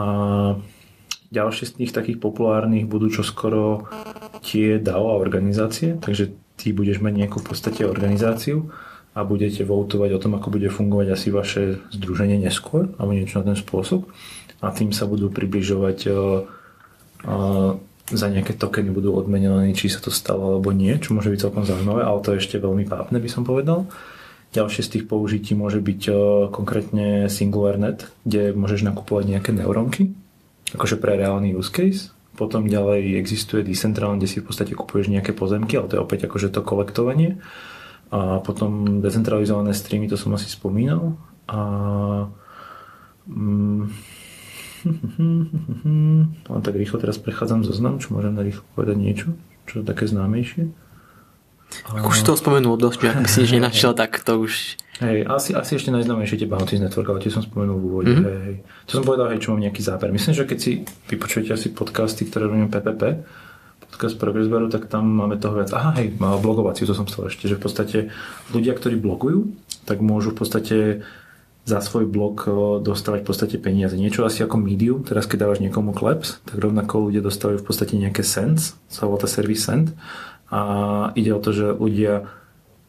[1.32, 3.88] ďalšie z tých takých populárnych budú čoskoro
[4.44, 8.70] tie DAO a organizácie, takže ty budeš mať nejakú v podstate organizáciu
[9.12, 13.52] a budete voutovať o tom, ako bude fungovať asi vaše združenie neskôr alebo niečo na
[13.52, 14.08] ten spôsob.
[14.62, 16.46] A tým sa budú približovať uh,
[17.26, 17.72] uh,
[18.10, 21.62] za nejaké tokeny budú odmenovaní, či sa to stalo alebo nie, čo môže byť celkom
[21.62, 23.86] zaujímavé, ale to je ešte veľmi vápne, by som povedal.
[24.52, 26.16] Ďalšie z tých použití môže byť uh,
[26.52, 30.12] konkrétne SingularNet, kde môžeš nakupovať nejaké neurónky,
[30.76, 32.12] akože pre reálny use case.
[32.36, 36.20] Potom ďalej existuje Decentraland, kde si v podstate kupuješ nejaké pozemky, ale to je opäť
[36.28, 37.40] akože to kolektovanie.
[38.12, 41.16] A potom decentralizované streamy, to som asi spomínal.
[41.48, 41.60] A
[43.28, 43.88] mm,
[46.52, 49.28] Len tak rýchlo teraz prechádzam zoznam, čo môžem na rýchlo povedať niečo,
[49.70, 50.70] čo je také známejšie.
[51.88, 54.76] Ak už to spomenul dosť, ak by si nič nenašiel, tak to už...
[55.00, 58.12] Hej, asi, asi ešte najznámejšie tie Bounties Network, ale tie som spomenul v úvode.
[58.12, 58.28] Mm-hmm.
[58.28, 58.56] Hej, hej.
[58.86, 60.12] To som povedal, hej, čo mám nejaký záber.
[60.12, 63.02] Myslím, že keď si vypočujete asi podcasty, ktoré robíme PPP,
[63.88, 65.72] podcast Progress Baru, tak tam máme toho viac.
[65.72, 67.98] Aha, hej, blogovaciu, to som chcel ešte, že v podstate
[68.52, 69.56] ľudia, ktorí blogujú,
[69.88, 70.76] tak môžu v podstate
[71.62, 72.42] za svoj blog
[72.82, 73.94] dostávať v podstate peniaze.
[73.94, 77.94] Niečo asi ako Medium, teraz keď dávaš niekomu kleps, tak rovnako ľudia dostávajú v podstate
[77.94, 79.94] nejaké cents, sa volá servis cent
[80.50, 80.60] a
[81.14, 82.26] ide o to, že ľudia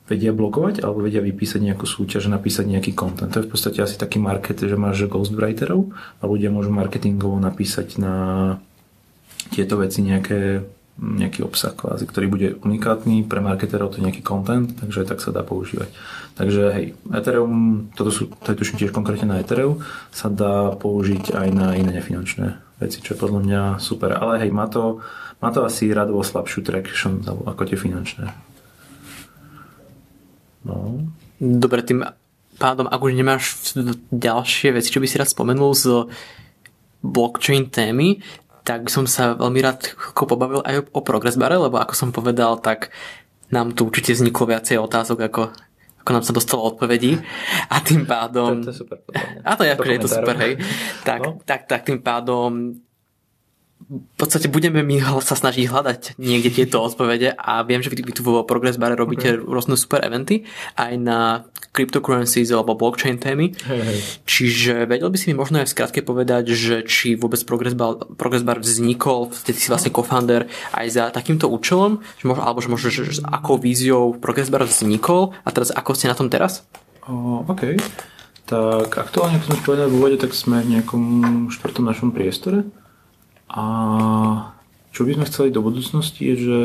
[0.10, 3.32] vedia blogovať alebo vedia vypísať nejakú súťaž napísať nejaký content.
[3.32, 8.02] To je v podstate asi taký market, že máš ghostwriterov a ľudia môžu marketingovo napísať
[8.02, 8.16] na
[9.54, 10.66] tieto veci nejaké
[11.02, 15.34] nejaký obsah kvázi, ktorý bude unikátny pre marketerov, to je nejaký content, takže tak sa
[15.34, 15.90] dá používať.
[16.38, 19.82] Takže hej, Ethereum, toto sú, to je tuším tiež konkrétne na Ethereum,
[20.14, 24.14] sa dá použiť aj na iné nefinančné veci, čo je podľa mňa super.
[24.14, 25.02] Ale hej, má to,
[25.42, 28.30] má to asi radovo slabšiu traction ako tie finančné.
[30.64, 31.10] No.
[31.42, 32.06] Dobre, tým
[32.62, 33.74] pádom, ak už nemáš
[34.14, 36.08] ďalšie veci, čo by si rád spomenul z
[37.04, 38.24] blockchain témy,
[38.64, 42.96] tak som sa veľmi rád pobavil aj o Progress Bare, lebo ako som povedal, tak
[43.52, 45.42] nám tu určite vzniklo viacej otázok, ako,
[46.02, 47.20] ako nám sa dostalo odpovedí
[47.70, 48.64] a tým pádom...
[48.64, 48.98] To, to je super.
[49.44, 50.54] A to je akože je to super, hej.
[51.04, 51.30] Tak, no.
[51.44, 52.80] tak, tak tým pádom
[53.90, 58.14] v podstate budeme my sa snažiť hľadať niekde tieto odpovede a viem, že vy, vy
[58.16, 59.44] tu vo Progress Bare robíte okay.
[59.44, 61.20] rôzne super eventy aj na
[61.74, 63.58] cryptocurrencies alebo blockchain témy.
[63.66, 64.00] Hey, hey.
[64.30, 68.14] Čiže vedel by si mi možno aj v skratke povedať, že či vôbec Progress Bar,
[68.14, 72.70] Progress Bar vznikol, ty si vlastne co-founder aj za takýmto účelom, že možno, alebo že
[72.70, 76.62] možno, že, že akou víziou Progress Bar vznikol a teraz ako ste na tom teraz?
[77.10, 77.82] O, OK.
[78.44, 81.04] Tak aktuálne, ako sme povedali v úvode, tak sme v nejakom
[81.50, 82.70] štvrtom našom priestore
[83.54, 83.66] a
[84.90, 86.60] čo by sme chceli do budúcnosti je, že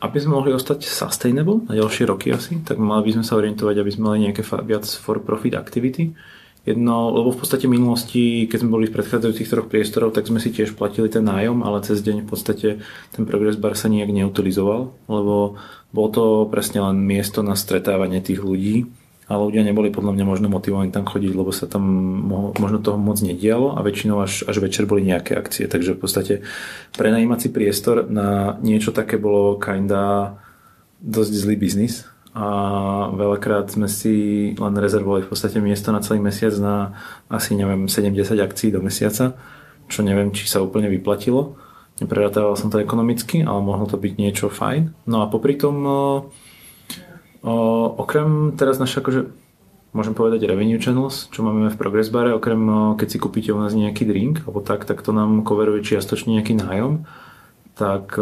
[0.00, 3.76] aby sme mohli ostať sustainable na ďalšie roky asi, tak mali by sme sa orientovať,
[3.82, 6.14] aby sme mali nejaké viac for profit activity.
[6.64, 10.40] Jedno, lebo v podstate v minulosti, keď sme boli v predchádzajúcich troch priestorov, tak sme
[10.40, 12.68] si tiež platili ten nájom, ale cez deň v podstate
[13.12, 15.60] ten progress bar sa nejak neutilizoval, lebo
[15.92, 18.88] bolo to presne len miesto na stretávanie tých ľudí
[19.24, 21.84] a ľudia neboli podľa mňa možno motivovaní tam chodiť, lebo sa tam
[22.60, 25.64] možno toho moc nedialo a väčšinou až, až večer boli nejaké akcie.
[25.64, 26.34] Takže v podstate
[26.92, 30.36] prenajímací priestor na niečo také bolo kinda
[31.00, 32.04] dosť zlý biznis
[32.36, 32.46] a
[33.14, 36.92] veľakrát sme si len rezervovali v podstate miesto na celý mesiac na
[37.32, 39.38] asi neviem 70 akcií do mesiaca,
[39.88, 41.56] čo neviem, či sa úplne vyplatilo.
[42.02, 45.06] Neprerátával som to ekonomicky, ale mohlo to byť niečo fajn.
[45.06, 45.86] No a popri tom
[47.44, 49.28] Okrem teraz naše akože
[49.92, 53.76] môžem povedať revenue channels, čo máme v Progress bare, okrem keď si kúpite u nás
[53.76, 57.04] nejaký drink alebo tak, tak to nám coveruje čiastočne nejaký nájom,
[57.76, 58.16] tak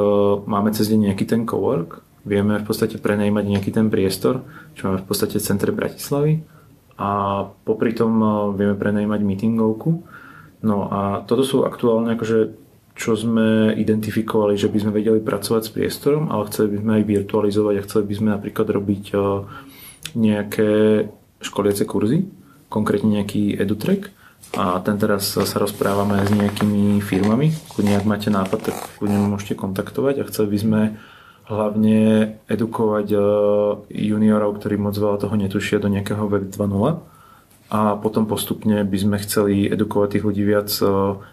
[0.45, 4.43] máme cez deň nejaký ten cowork, vieme v podstate prenajímať nejaký ten priestor,
[4.75, 6.43] čo máme v podstate v centre Bratislavy.
[7.03, 8.21] A popri tom
[8.55, 9.91] vieme prenajímať meetingovku.
[10.63, 12.55] No a toto sú aktuálne akože
[12.93, 17.05] čo sme identifikovali, že by sme vedeli pracovať s priestorom, ale chceli by sme aj
[17.09, 19.21] virtualizovať a chceli by sme napríklad robiť eh,
[20.13, 20.71] nejaké
[21.43, 22.29] školiace kurzy,
[22.69, 24.13] konkrétne nejaký edutrek.
[24.53, 29.57] A ten teraz sa rozprávame s nejakými firmami, kľudne ak máte nápad, tak kľudne môžete
[29.57, 30.21] kontaktovať.
[30.21, 30.81] A chceli by sme
[31.49, 32.01] hlavne
[32.53, 33.23] edukovať eh,
[33.89, 37.12] juniorov, ktorí moc veľa toho netušia do nejakého Web 2.0
[37.73, 40.85] a potom postupne by sme chceli edukovať tých ľudí viac, e,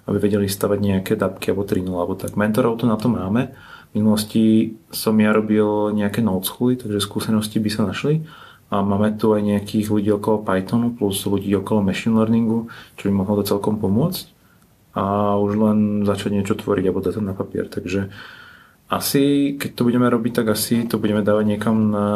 [0.08, 2.40] aby vedeli stavať nejaké dapky alebo 3.0 alebo tak.
[2.40, 3.52] Mentorov to na to máme.
[3.92, 8.24] V minulosti som ja robil nejaké schooly, takže skúsenosti by sa našli.
[8.72, 13.20] A máme tu aj nejakých ľudí okolo Pythonu plus ľudí okolo machine learningu, čo by
[13.20, 14.32] mohlo to celkom pomôcť.
[14.96, 15.78] A už len
[16.08, 17.68] začať niečo tvoriť alebo dať na papier.
[17.68, 18.16] Takže
[18.88, 22.08] asi, keď to budeme robiť, tak asi to budeme dávať niekam na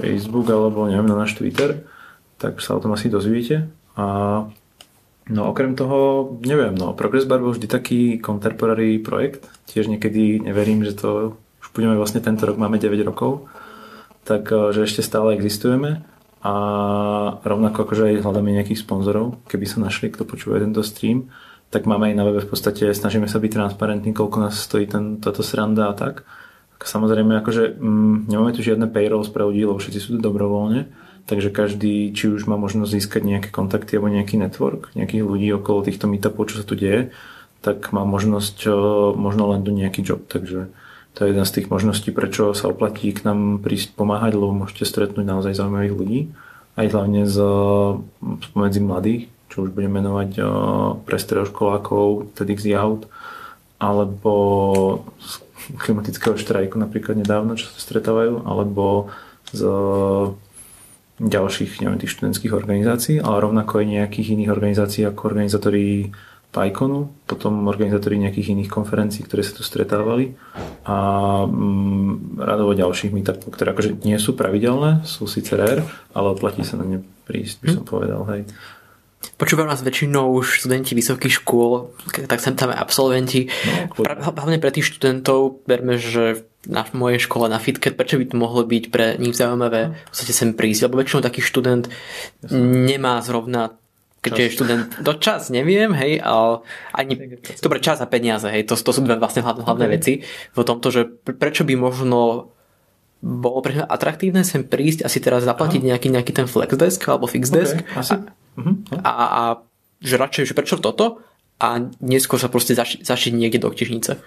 [0.00, 1.84] Facebook alebo neviem, na náš Twitter
[2.36, 3.68] tak sa o tom asi dozviete.
[3.96, 4.04] A
[5.32, 9.48] no okrem toho, neviem, no Progress Bar bol vždy taký contemporary projekt.
[9.66, 13.48] Tiež niekedy neverím, že to už budeme vlastne tento rok, máme 9 rokov,
[14.22, 16.04] tak eh, že ešte stále existujeme
[16.46, 16.54] a
[17.42, 21.26] rovnako akože aj hľadáme nejakých sponzorov, keby sa našli, kto počúva tento stream,
[21.74, 25.18] tak máme aj na webe v podstate, snažíme sa byť transparentní, koľko nás stojí ten,
[25.18, 26.22] táto sranda a tak.
[26.78, 30.86] Samozrejme, akože mm, nemáme tu žiadne payroll pre ľudí, lebo všetci sú tu dobrovoľne,
[31.26, 35.82] Takže každý, či už má možnosť získať nejaké kontakty alebo nejaký network, nejakých ľudí okolo
[35.82, 37.10] týchto meetupov, čo sa tu deje,
[37.66, 38.70] tak má možnosť
[39.18, 40.22] možno len do nejaký job.
[40.30, 40.70] Takže
[41.18, 44.86] to je jedna z tých možností, prečo sa oplatí k nám prísť pomáhať, lebo môžete
[44.86, 46.20] stretnúť naozaj zaujímavých ľudí.
[46.78, 47.42] Aj hlavne z,
[48.46, 50.30] spomedzi mladých, čo už budem menovať
[51.02, 53.10] pre stredoškolákov, TEDx Youth,
[53.82, 54.34] alebo
[55.18, 55.42] z
[55.82, 59.10] klimatického štrajku napríklad nedávno, čo sa stretávajú, alebo
[59.50, 59.66] z
[61.16, 66.12] ďalších neviem, tých študentských organizácií, ale rovnako aj nejakých iných organizácií ako organizátori
[66.56, 70.32] PyConu, potom organizátori nejakých iných konferencií, ktoré sa tu stretávali
[70.88, 70.96] a
[71.44, 75.84] mm, radovo ďalších meetupov, ktoré akože nie sú pravidelné, sú síce rare,
[76.16, 76.98] ale oplatí sa na ne
[77.28, 77.90] prísť, by som hm.
[77.90, 78.42] povedal, hej.
[79.34, 81.90] Počúvajú nás väčšinou už študenti vysokých škôl,
[82.30, 83.50] tak sem tam absolventi.
[83.98, 88.36] No, hlavne pre tých študentov berme, že na mojej škole na Fitket, prečo by to
[88.38, 91.86] mohlo byť pre nich zaujímavé v podstate sem prísť, lebo väčšinou taký študent
[92.50, 93.78] nemá zrovna
[94.26, 98.74] keďže je študent, to čas neviem, hej, ale ani, dobre, čas a peniaze, hej, to,
[98.74, 99.94] to sú dve vlastne hlavné, hlavné okay.
[99.94, 100.12] veci
[100.50, 102.50] v tomto, že prečo by možno
[103.22, 105.88] bolo pre atraktívne sem prísť a si teraz zaplatiť Aha.
[105.94, 108.14] nejaký, nejaký ten flexdesk alebo fixdesk okay, asi.
[108.18, 108.34] A,
[109.04, 109.42] a, a
[110.00, 111.24] že radšej, že prečo toto
[111.56, 114.20] a neskôr sa proste zaši, zašiť niekde do ktižnice.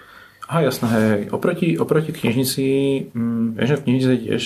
[0.50, 1.22] Aha, jasné, hej, hej.
[1.30, 2.66] Oproti, oproti knižnici,
[3.14, 4.42] mm, vieš, že v knižnici tiež,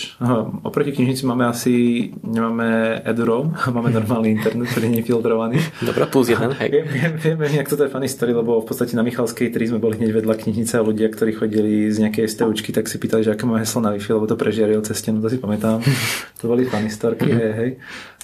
[0.60, 1.72] oproti knižnici máme asi,
[2.20, 5.64] nemáme eduro, máme normálny internet, ktorý je filtrovaný.
[5.80, 6.68] Dobre, plus jeden, hej.
[6.68, 9.72] Viem, viem, viem, viem, jak toto je funny story, lebo v podstate na Michalskej 3
[9.72, 13.24] sme boli hneď vedľa knižnice a ľudia, ktorí chodili z nejakej STUčky, tak si pýtali,
[13.24, 15.80] že aké máme heslo na Wi-Fi, lebo to prežiaril cez stenu, to si pamätám.
[16.38, 17.70] to boli funny storky, hej, hej.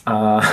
[0.05, 0.45] A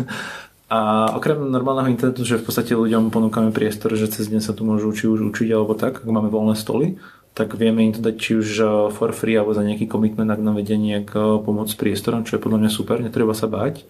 [0.70, 4.62] a okrem normálneho internetu, že v podstate ľuďom ponúkame priestor, že cez deň sa tu
[4.62, 6.94] môžu či už učiť alebo tak, ak máme voľné stoly,
[7.34, 10.38] tak vieme im to dať či už uh, for free alebo za nejaký commitment, ak
[10.38, 11.10] nám vedie nejak
[11.42, 13.82] pomôcť s priestorom, čo je podľa mňa super, netreba sa báť.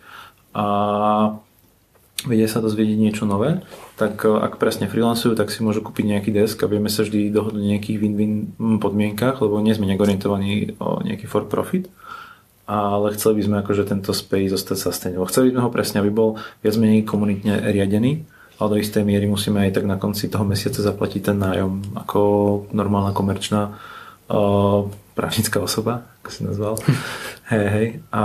[0.57, 0.64] A
[2.24, 3.61] vedia sa dozvedieť niečo nové,
[4.01, 7.28] tak uh, ak presne freelancujú, tak si môžu kúpiť nejaký desk a vieme sa vždy
[7.28, 8.33] dohodnúť v nejakých win-win
[8.81, 11.93] podmienkach, lebo nie sme nejak orientovaní o nejaký for profit
[12.71, 15.27] ale chceli by sme akože tento space zostať sustainable.
[15.27, 18.23] Chceli by sme ho presne, aby bol viac menej komunitne riadený,
[18.62, 22.21] ale do istej miery musíme aj tak na konci toho mesiaca zaplatiť ten nájom ako
[22.71, 24.87] normálna komerčná uh,
[25.18, 26.75] právnická osoba, ako si nazval.
[27.53, 27.89] hej, hej.
[28.14, 28.25] A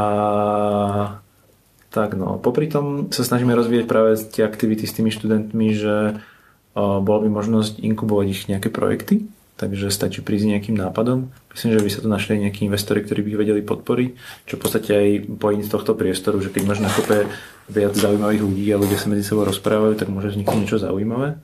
[1.89, 6.99] tak no, popri tom sa snažíme rozvíjať práve tie aktivity s tými študentmi, že uh,
[7.01, 9.25] bola by možnosť inkubovať ich nejaké projekty,
[9.55, 11.31] takže stačí prísť nejakým nápadom.
[11.55, 14.09] Myslím, že by sa tu našli nejakí investori, ktorí by vedeli podporiť,
[14.43, 17.31] čo v podstate aj point z tohto priestoru, že keď máš na kope
[17.71, 21.39] viac zaujímavých ľudí a ľudia sa medzi sebou rozprávajú, tak môže vzniknúť niečo zaujímavé.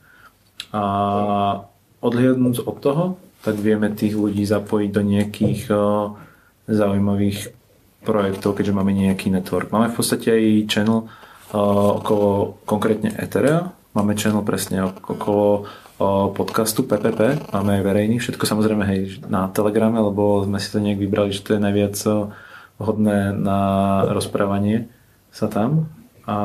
[0.75, 0.83] A
[2.03, 3.05] odhliadnúť od toho,
[3.41, 5.61] tak vieme tých ľudí zapojiť do nejakých
[6.67, 7.39] zaujímavých
[8.05, 9.71] projektov, keďže máme nejaký network.
[9.71, 11.07] Máme v podstate aj channel
[11.51, 15.65] okolo konkrétne Etherea, máme channel presne okolo
[16.33, 20.97] podcastu PPP, máme aj verejný, všetko samozrejme hej na Telegrame, lebo sme si to nejak
[20.97, 21.95] vybrali, že to je najviac
[22.81, 23.59] vhodné na
[24.09, 24.89] rozprávanie
[25.29, 25.93] sa tam.
[26.25, 26.37] A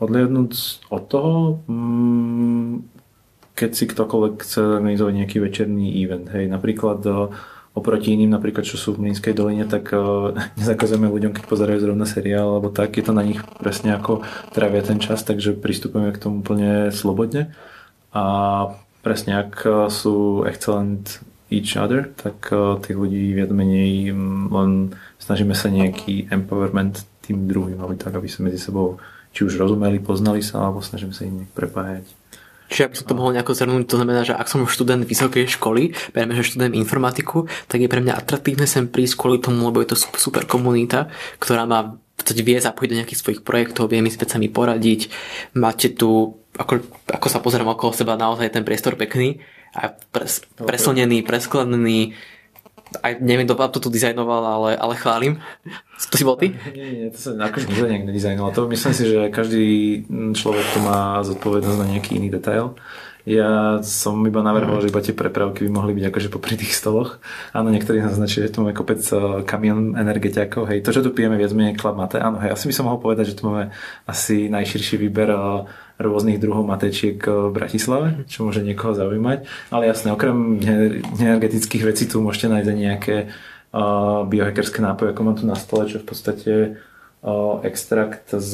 [0.00, 0.52] odliadnúť
[0.88, 1.32] od toho,
[1.68, 2.72] mm,
[3.58, 7.02] keď si ktokoľvek chce organizovať nejaký večerný event, hej, napríklad
[7.78, 12.06] oproti iným, napríklad čo sú v Mlínskej doline, tak uh, nezakazujeme ľuďom, keď pozerajú zrovna
[12.06, 16.22] seriál alebo tak, je to na nich presne ako trávia ten čas, takže pristupujeme k
[16.22, 17.54] tomu úplne slobodne.
[18.12, 18.24] A
[19.04, 24.12] presne ak e, sú excellent each other, tak e, tých ľudí viac menej
[24.48, 28.96] len snažíme sa nejaký empowerment tým druhým, aby tak, aby sa medzi sebou
[29.32, 32.06] či už rozumeli, poznali sa, alebo snažíme sa im nejak prepájať.
[32.68, 35.96] Čiže aby som to mohol nejako zhrnúť, to znamená, že ak som študent vysokej školy,
[36.12, 39.88] berme, že študujem informatiku, tak je pre mňa atraktívne sem prísť kvôli tomu, lebo je
[39.88, 41.08] to super komunita,
[41.40, 41.96] ktorá v
[42.44, 45.08] vie zapojiť do nejakých svojich projektov, vie mi s vecami poradiť.
[45.56, 49.38] Máte tu ako, ako sa pozerám okolo seba, naozaj ten priestor pekný
[49.72, 52.18] a pres, preslnený, presklenený
[53.04, 55.36] aj neviem, kto to tu dizajnoval, ale, ale chválim.
[56.08, 56.56] To si bol ty?
[56.72, 58.50] Nie, nie, to sa akože nikto nejak nedizajnoval.
[58.56, 59.68] To myslím si, že každý
[60.32, 62.78] človek tu má zodpovednosť na nejaký iný detail.
[63.28, 67.20] Ja som iba navrhoval, že iba tie prepravky by mohli byť akože popri tých stoloch.
[67.52, 70.64] Áno, niektorí naznačili, že tu máme kopec eh, kamion energetiakov.
[70.64, 72.16] Hej, to, čo tu pijeme viac menej klab mate.
[72.16, 73.68] Áno, hej, asi by som mohol povedať, že tu máme
[74.08, 75.68] asi najširší výber eh,
[76.00, 79.44] rôznych druhov matečiek v Bratislave, čo môže niekoho zaujímať.
[79.68, 80.62] Ale jasne, okrem
[81.20, 83.16] energetických vecí tu môžete nájsť nejaké
[83.74, 86.52] uh, biohackerské nápoje, ako mám tu na stole, čo v podstate
[87.26, 88.52] uh, extrakt z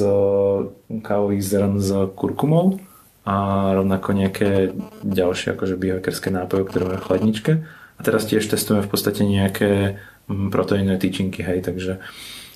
[1.05, 2.81] kávových zrn s kurkumou
[3.25, 3.35] a
[3.73, 7.53] rovnako nejaké ďalšie akože biohackerské nápoje, ktoré máme v chladničke.
[7.97, 9.97] A teraz tiež testujeme v podstate nejaké
[10.29, 12.05] mm, proteinové tyčinky, hej, takže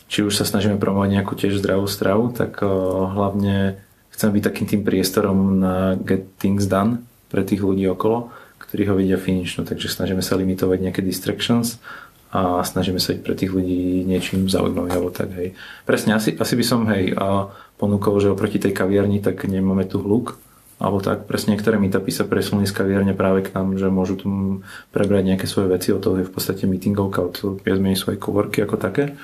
[0.08, 2.68] či už sa snažíme promovať nejakú tiež zdravú stravu, tak uh,
[3.12, 3.80] hlavne
[4.12, 8.94] chcem byť takým tým priestorom na get things done pre tých ľudí okolo, ktorí ho
[8.96, 11.80] vidia finišnú, takže snažíme sa limitovať nejaké distractions
[12.28, 15.56] a snažíme sa byť pre tých ľudí niečím zaujímavým alebo tak, hej.
[15.88, 17.16] Presne, asi, asi by som, hej,
[17.80, 20.36] ponúkol, že oproti tej kaviarni, tak nemáme tu hluk,
[20.78, 24.26] alebo tak, presne niektoré meetupy sa presunuli z kaviarne práve k nám, že môžu tu
[24.94, 28.22] prebrať nejaké svoje veci, od toho je v podstate meetingovka, od toho viac menej svoje
[28.22, 29.18] coworky ako také.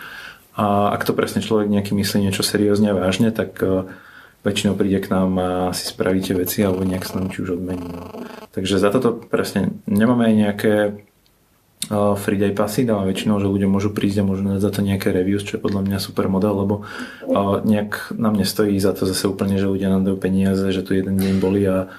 [0.59, 3.59] A ak to presne človek nejaký myslí niečo seriózne a vážne, tak
[4.45, 7.89] väčšinou príde k nám a si spravíte veci alebo nejak sa nám či už odmení.
[7.89, 8.13] No.
[8.53, 11.01] Takže za toto presne nemáme nejaké
[12.17, 15.45] free day passy, ale väčšinou, že ľudia môžu prísť a môžu za to nejaké reviews,
[15.45, 16.75] čo je podľa mňa super model, lebo
[17.65, 21.21] nejak nám nestojí za to zase úplne, že ľudia nám dajú peniaze, že tu jeden
[21.21, 21.93] deň boli a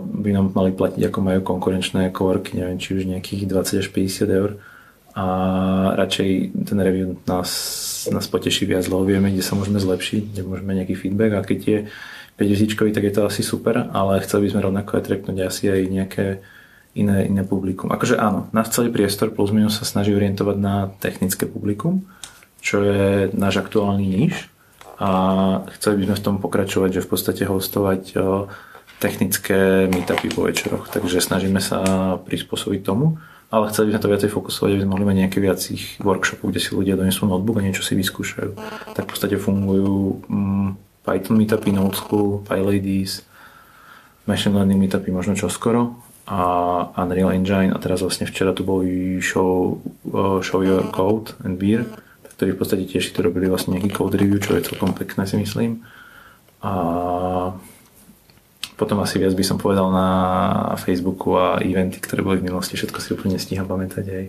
[0.00, 4.26] by nám mali platiť ako majú konkurenčné coworky, neviem, či už nejakých 20 až 50
[4.26, 4.50] eur.
[5.10, 5.26] A
[5.98, 6.30] radšej
[6.70, 7.50] ten review nás,
[8.14, 11.60] nás poteší viac, lebo vieme, kde sa môžeme zlepšiť, kde môžeme nejaký feedback a keď
[11.66, 11.78] je
[12.40, 15.80] 5 tak je to asi super, ale chceli by sme rovnako aj treknúť asi aj
[15.90, 16.26] nejaké
[16.94, 17.90] iné, iné publikum.
[17.90, 22.02] Akože áno, náš celý priestor plus minus sa snaží orientovať na technické publikum,
[22.60, 24.50] čo je náš aktuálny níž
[25.00, 25.10] a
[25.78, 28.02] chceli by sme v tom pokračovať, že v podstate hostovať
[29.00, 31.80] technické meetupy po večeroch, takže snažíme sa
[32.20, 33.16] prispôsobiť tomu,
[33.48, 36.60] ale chceli by sme to viacej fokusovať, aby sme mohli mať nejaké viacich workshopov, kde
[36.60, 38.52] si ľudia donesú notebook a niečo si vyskúšajú.
[38.92, 43.24] Tak v podstate fungujú um, Python meetupy, Node School, PyLadies,
[44.28, 49.82] Machine Learning meetupy možno čoskoro a Unreal Engine a teraz vlastne včera tu boli show,
[50.14, 51.82] uh, show Your Code and Beer,
[52.38, 55.34] ktorí v podstate tiež to robili vlastne nejaký code review, čo je celkom pekné si
[55.36, 55.82] myslím.
[56.62, 56.72] A
[58.78, 60.08] potom asi viac by som povedal na
[60.78, 64.24] Facebooku a eventy, ktoré boli v minulosti, všetko si úplne stíham pamätať aj.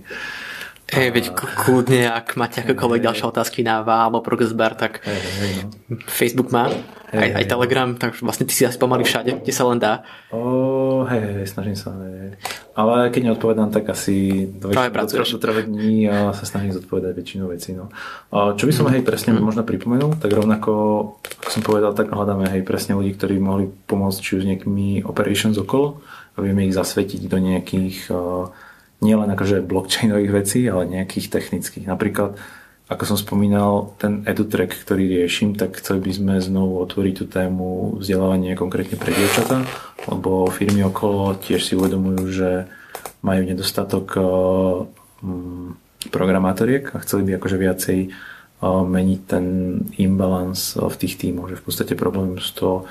[0.91, 5.23] Hej, veď kľudne, ak máte akékoľvek hey, ďalšie otázky na VA alebo Progressbar, tak hey,
[5.39, 5.95] hey, no.
[6.03, 6.67] Facebook má,
[7.15, 10.03] hey, aj, aj Telegram, tak vlastne ty si asi pomaly všade, kde sa len dá.
[10.35, 11.95] Oh, hej, hej, snažím sa.
[11.95, 12.35] Hej.
[12.75, 17.71] Ale keď neodpovedám, tak asi do, do, dní a sa snažím zodpovedať väčšinu vecí.
[17.71, 17.87] No.
[18.31, 18.91] Čo by som mm.
[18.91, 19.39] hej presne mm.
[19.39, 20.73] možno pripomenul, tak rovnako,
[21.23, 25.55] ako som povedal, tak hľadáme hej presne ľudí, ktorí mohli pomôcť či už nejakými operations
[25.55, 26.03] okolo
[26.35, 28.51] a vieme ich zasvetiť do nejakých uh,
[29.01, 31.89] nielen akože blockchainových vecí, ale nejakých technických.
[31.89, 32.37] Napríklad,
[32.85, 37.97] ako som spomínal, ten EduTrack, ktorý riešim, tak chceli by sme znovu otvoriť tú tému
[37.97, 39.65] vzdelávania konkrétne pre dievčatá,
[40.05, 42.49] lebo firmy okolo tiež si uvedomujú, že
[43.25, 44.23] majú nedostatok eh,
[45.25, 45.67] mm,
[46.13, 48.13] programátoriek a chceli by akože viacej eh,
[48.65, 49.45] meniť ten
[49.97, 52.85] imbalance v tých tímoch, že v podstate problém z toho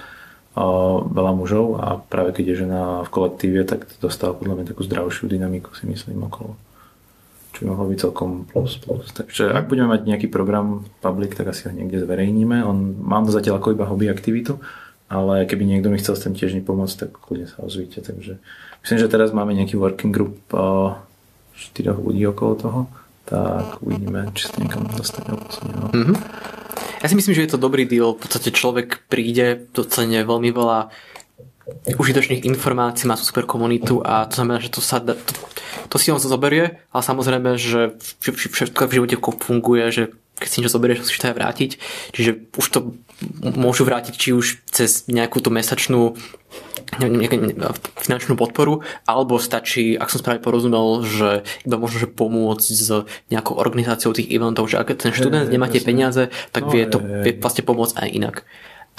[1.11, 4.83] veľa mužov a práve keď je žena v kolektíve, tak to dostáva podľa mňa takú
[4.83, 6.59] zdravšiu dynamiku si myslím okolo.
[7.55, 9.11] Čo by mohlo byť celkom plus plus.
[9.15, 12.67] Takže ak budeme mať nejaký program public, tak asi ho niekde zverejníme.
[12.67, 14.59] On, mám to zatiaľ ako iba hobby aktivitu,
[15.11, 18.03] ale keby niekto mi chcel s tým tiež pomôcť, tak kľudne sa ozvíte.
[18.03, 18.39] Takže
[18.87, 20.39] myslím, že teraz máme nejaký working group
[21.55, 22.81] štyroch ľudí okolo toho,
[23.27, 25.31] tak uvidíme, či sa niekam dostane.
[25.31, 25.95] No.
[25.95, 26.17] Mm-hmm.
[27.01, 28.13] Ja si myslím, že je to dobrý deal.
[28.13, 30.93] V podstate človek príde, docene veľmi veľa
[31.97, 35.15] užitočných informácií, má tú super komunitu a to znamená, že to sa to,
[35.87, 40.03] to si on zoberie, ale samozrejme, že všetko v živote funguje, že
[40.41, 41.71] keď si niečo zoberieš, musíš to aj vrátiť.
[42.17, 42.79] Čiže už to
[43.45, 46.17] môžu vrátiť či už cez nejakú tú mesačnú
[48.01, 52.89] finančnú podporu, alebo stačí, ak som správne porozumel, že iba možno, že pomôcť s
[53.33, 56.85] nejakou organizáciou tých eventov, že ak ten študent hey, nemá tie peniaze, tak no, vie
[56.89, 58.37] to vie vlastne pomôcť aj inak.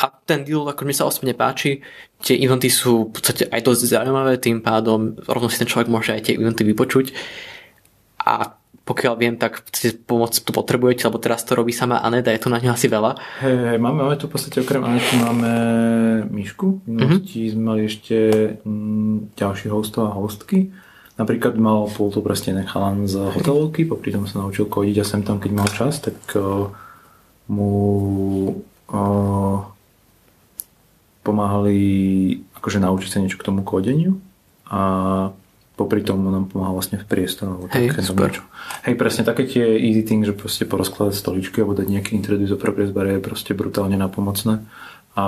[0.01, 1.83] A ten deal, ako mi sa osobne páči,
[2.23, 6.15] tie eventy sú v podstate aj dosť zaujímavé, tým pádom rovno si ten človek môže
[6.15, 7.13] aj tie eventy vypočuť.
[8.25, 9.61] A pokiaľ viem, tak
[10.09, 13.13] pomoc tu potrebujete, lebo teraz to robí sama Aneta, je to na ňu asi veľa.
[13.45, 15.51] Hej, hej, máme, máme tu v podstate okrem Anety máme
[16.33, 16.81] Myšku.
[16.81, 17.53] V minulosti mm-hmm.
[17.53, 18.17] sme mali ešte
[18.65, 20.73] mm, ďalších hostov a hostky.
[21.21, 25.21] Napríklad mal pol to proste nechalan z hotelovky, popri tom sa naučil kodiť a sem
[25.21, 26.73] tam, keď mal čas, tak uh,
[27.45, 27.71] mu
[28.89, 29.57] uh,
[31.21, 31.77] pomáhali
[32.57, 34.17] akože naučiť sa niečo k tomu kodeniu
[34.65, 34.81] a
[35.81, 37.57] popri tom nám pomáha vlastne v priestore.
[37.73, 38.29] Hej, super.
[38.29, 38.45] Niečo.
[38.85, 42.61] Hej, presne také tie easy thing, že proste porozkladať stoličky alebo dať nejaký introduce do
[42.61, 44.61] progress bar je proste brutálne napomocné.
[45.17, 45.25] A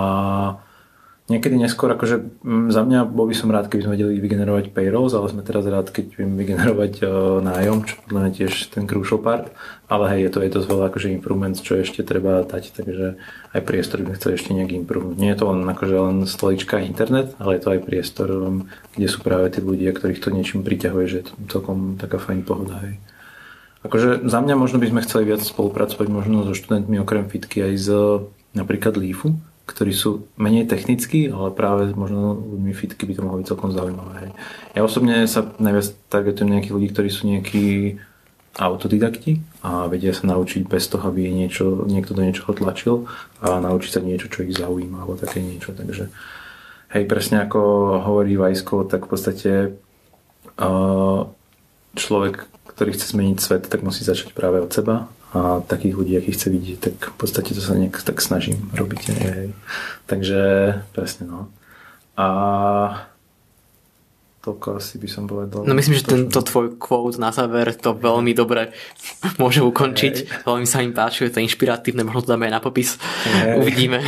[1.23, 5.15] Niekedy neskôr, akože mm, za mňa bol by som rád, keby sme vedeli vygenerovať payrolls,
[5.15, 9.23] ale sme teraz rád, keď viem vygenerovať uh, nájom, čo podľa mňa tiež ten crucial
[9.23, 9.47] part.
[9.87, 13.15] Ale hej, je to, je to veľa akože improvements, čo ešte treba dať, takže
[13.55, 15.15] aj priestor by chcel ešte nejaký improvement.
[15.15, 19.07] Nie je to len akože len stolička internet, ale je to aj priestor, um, kde
[19.07, 22.83] sú práve tí ľudia, ktorých to niečím priťahuje, že je to celkom taká fajn pohoda.
[22.83, 22.99] Hej.
[23.87, 27.73] Akože za mňa možno by sme chceli viac spolupracovať možno so študentmi okrem fitky aj
[27.79, 27.87] z
[28.55, 33.47] napríklad Leafu, ktorí sú menej technickí, ale práve možno ľuďmi fitky by to mohlo byť
[33.47, 34.13] celkom zaujímavé.
[34.27, 34.31] Hej.
[34.75, 37.65] Ja osobne sa najviac targetujem nejakých ľudí, ktorí sú nejakí
[38.53, 43.09] autodidakti a vedia sa naučiť bez toho, aby niečo, niekto do niečoho tlačil
[43.41, 45.73] a naučiť sa niečo, čo ich zaujíma alebo také niečo.
[45.73, 46.13] Takže
[46.93, 47.59] hej, presne ako
[48.03, 49.51] hovorí Vajsko, tak v podstate
[50.59, 51.19] uh,
[51.97, 56.37] človek, ktorý chce zmeniť svet, tak musí začať práve od seba a takých ľudí, akých
[56.37, 59.01] chce vidieť, tak v podstate to sa nejak tak snažím robiť.
[59.17, 59.49] Hej.
[60.05, 60.41] Takže
[60.93, 61.49] presne no.
[62.13, 62.27] A
[64.45, 65.65] toľko asi by som povedal.
[65.65, 68.77] No myslím, že tento tvoj quote na záver to veľmi dobre
[69.41, 70.15] môže ukončiť.
[70.21, 70.45] Hej.
[70.45, 73.01] Veľmi sa im páči, je to inšpiratívne, možno to dáme aj na popis.
[73.25, 73.57] Hej.
[73.57, 74.05] Uvidíme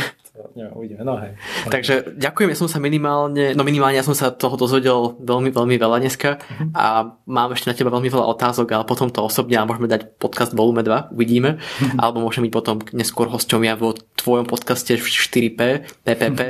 [0.76, 1.02] uvidíme.
[1.04, 1.36] No hej.
[1.68, 5.76] Takže ďakujem, ja som sa minimálne, no minimálne ja som sa toho dozvedel veľmi, veľmi
[5.76, 6.68] veľa dneska uh-huh.
[6.76, 10.20] a mám ešte na teba veľmi veľa otázok, ale potom to osobne a môžeme dať
[10.20, 11.96] podcast volume 2, uvidíme, uh-huh.
[12.00, 15.60] alebo môžeme byť potom neskôr hosťom ja vo tvojom podcaste 4P,
[16.04, 16.40] PPP,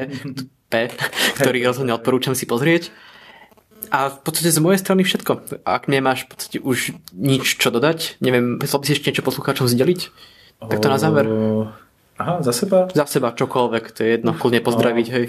[0.66, 0.72] P,
[1.38, 2.90] ktorý rozhodne odporúčam si pozrieť.
[3.86, 5.62] A v podstate z mojej strany všetko.
[5.62, 9.70] Ak nemáš v podstate už nič čo dodať, neviem, chcel by si ešte niečo poslucháčom
[9.70, 10.00] zdeliť?
[10.58, 11.24] Tak to na záver.
[12.16, 12.88] Aha, za seba?
[12.96, 15.24] Za seba čokoľvek, to je jedno, kľudne pozdraviť, hej.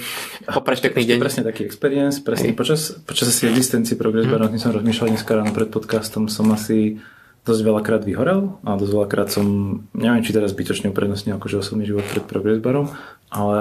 [0.48, 1.18] Poprať pekný deň.
[1.20, 4.56] Presne taký experience, presne počas, počas asi existencie Progress mm.
[4.56, 7.04] som rozmýšľal dneska ráno pred podcastom, som asi
[7.44, 9.48] dosť veľakrát vyhorel a dosť veľakrát som,
[9.92, 12.88] neviem, či teraz zbytočne uprednostnil akože osobný život pred Progress Barom,
[13.36, 13.60] ale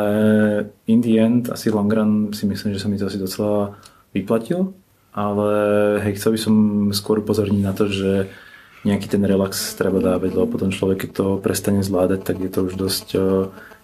[0.86, 3.74] in the end, asi long run si myslím, že sa mi to asi docela
[4.14, 4.70] vyplatil,
[5.10, 5.50] ale
[6.06, 6.54] hej, chcel by som
[6.94, 8.30] skôr upozorniť na to, že
[8.86, 12.70] nejaký ten relax treba dávať, lebo potom človek, keď to prestane zvládať, tak je to
[12.70, 13.20] už dosť e,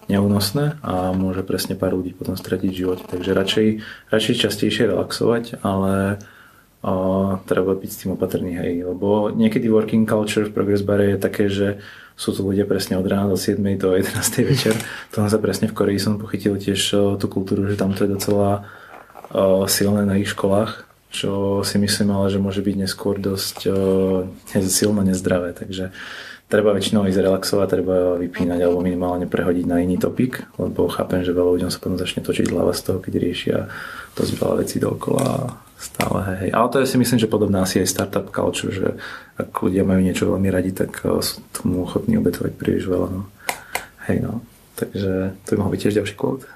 [0.07, 3.03] neúnosné a môže presne pár ľudí potom stratiť v živote.
[3.11, 3.67] Takže radšej,
[4.07, 6.23] radšej častejšie relaxovať, ale
[6.79, 11.13] o, e, treba byť s tým opatrný, hej, lebo niekedy working culture v Progress Bare
[11.13, 11.83] je také, že
[12.15, 14.15] sú to ľudia presne od rána do 7 do 11
[14.47, 14.75] večer.
[15.19, 18.07] To sa presne v Koreji som pochytil tiež o, e, tú kultúru, že tam to
[18.07, 18.71] je docela
[19.35, 24.25] o, silné na ich školách čo si myslím ale, že môže byť neskôr dosť uh,
[24.65, 25.93] silno nezdravé, takže
[26.49, 31.33] treba väčšinou ísť relaxovať, treba vypínať alebo minimálne prehodiť na iný topik, lebo chápem, že
[31.33, 33.57] veľa ľuďom sa potom začne točiť hlava z toho, keď riešia
[34.17, 36.49] dosť veľa vecí dookola stále, hej.
[36.53, 38.97] Ale to je si myslím, že podobná asi aj startup culture, že
[39.37, 43.07] ak ľudia majú niečo veľmi radi, tak sú tomu ochotní obetovať príliš veľa.
[43.11, 43.21] No.
[44.09, 44.41] Hej, no.
[44.73, 46.49] Takže to by mohol byť tiež ďalší quote.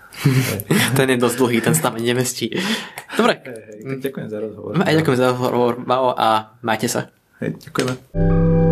[0.97, 2.49] ten je dosť dlhý, ten sa tam nemestí.
[3.13, 3.38] Dobre.
[3.45, 4.72] Hej, hej, ďakujem za rozhovor.
[4.82, 7.13] Aj ďakujem za rozhovor, Mao, a majte sa.
[7.38, 8.66] Hej, ďakujeme.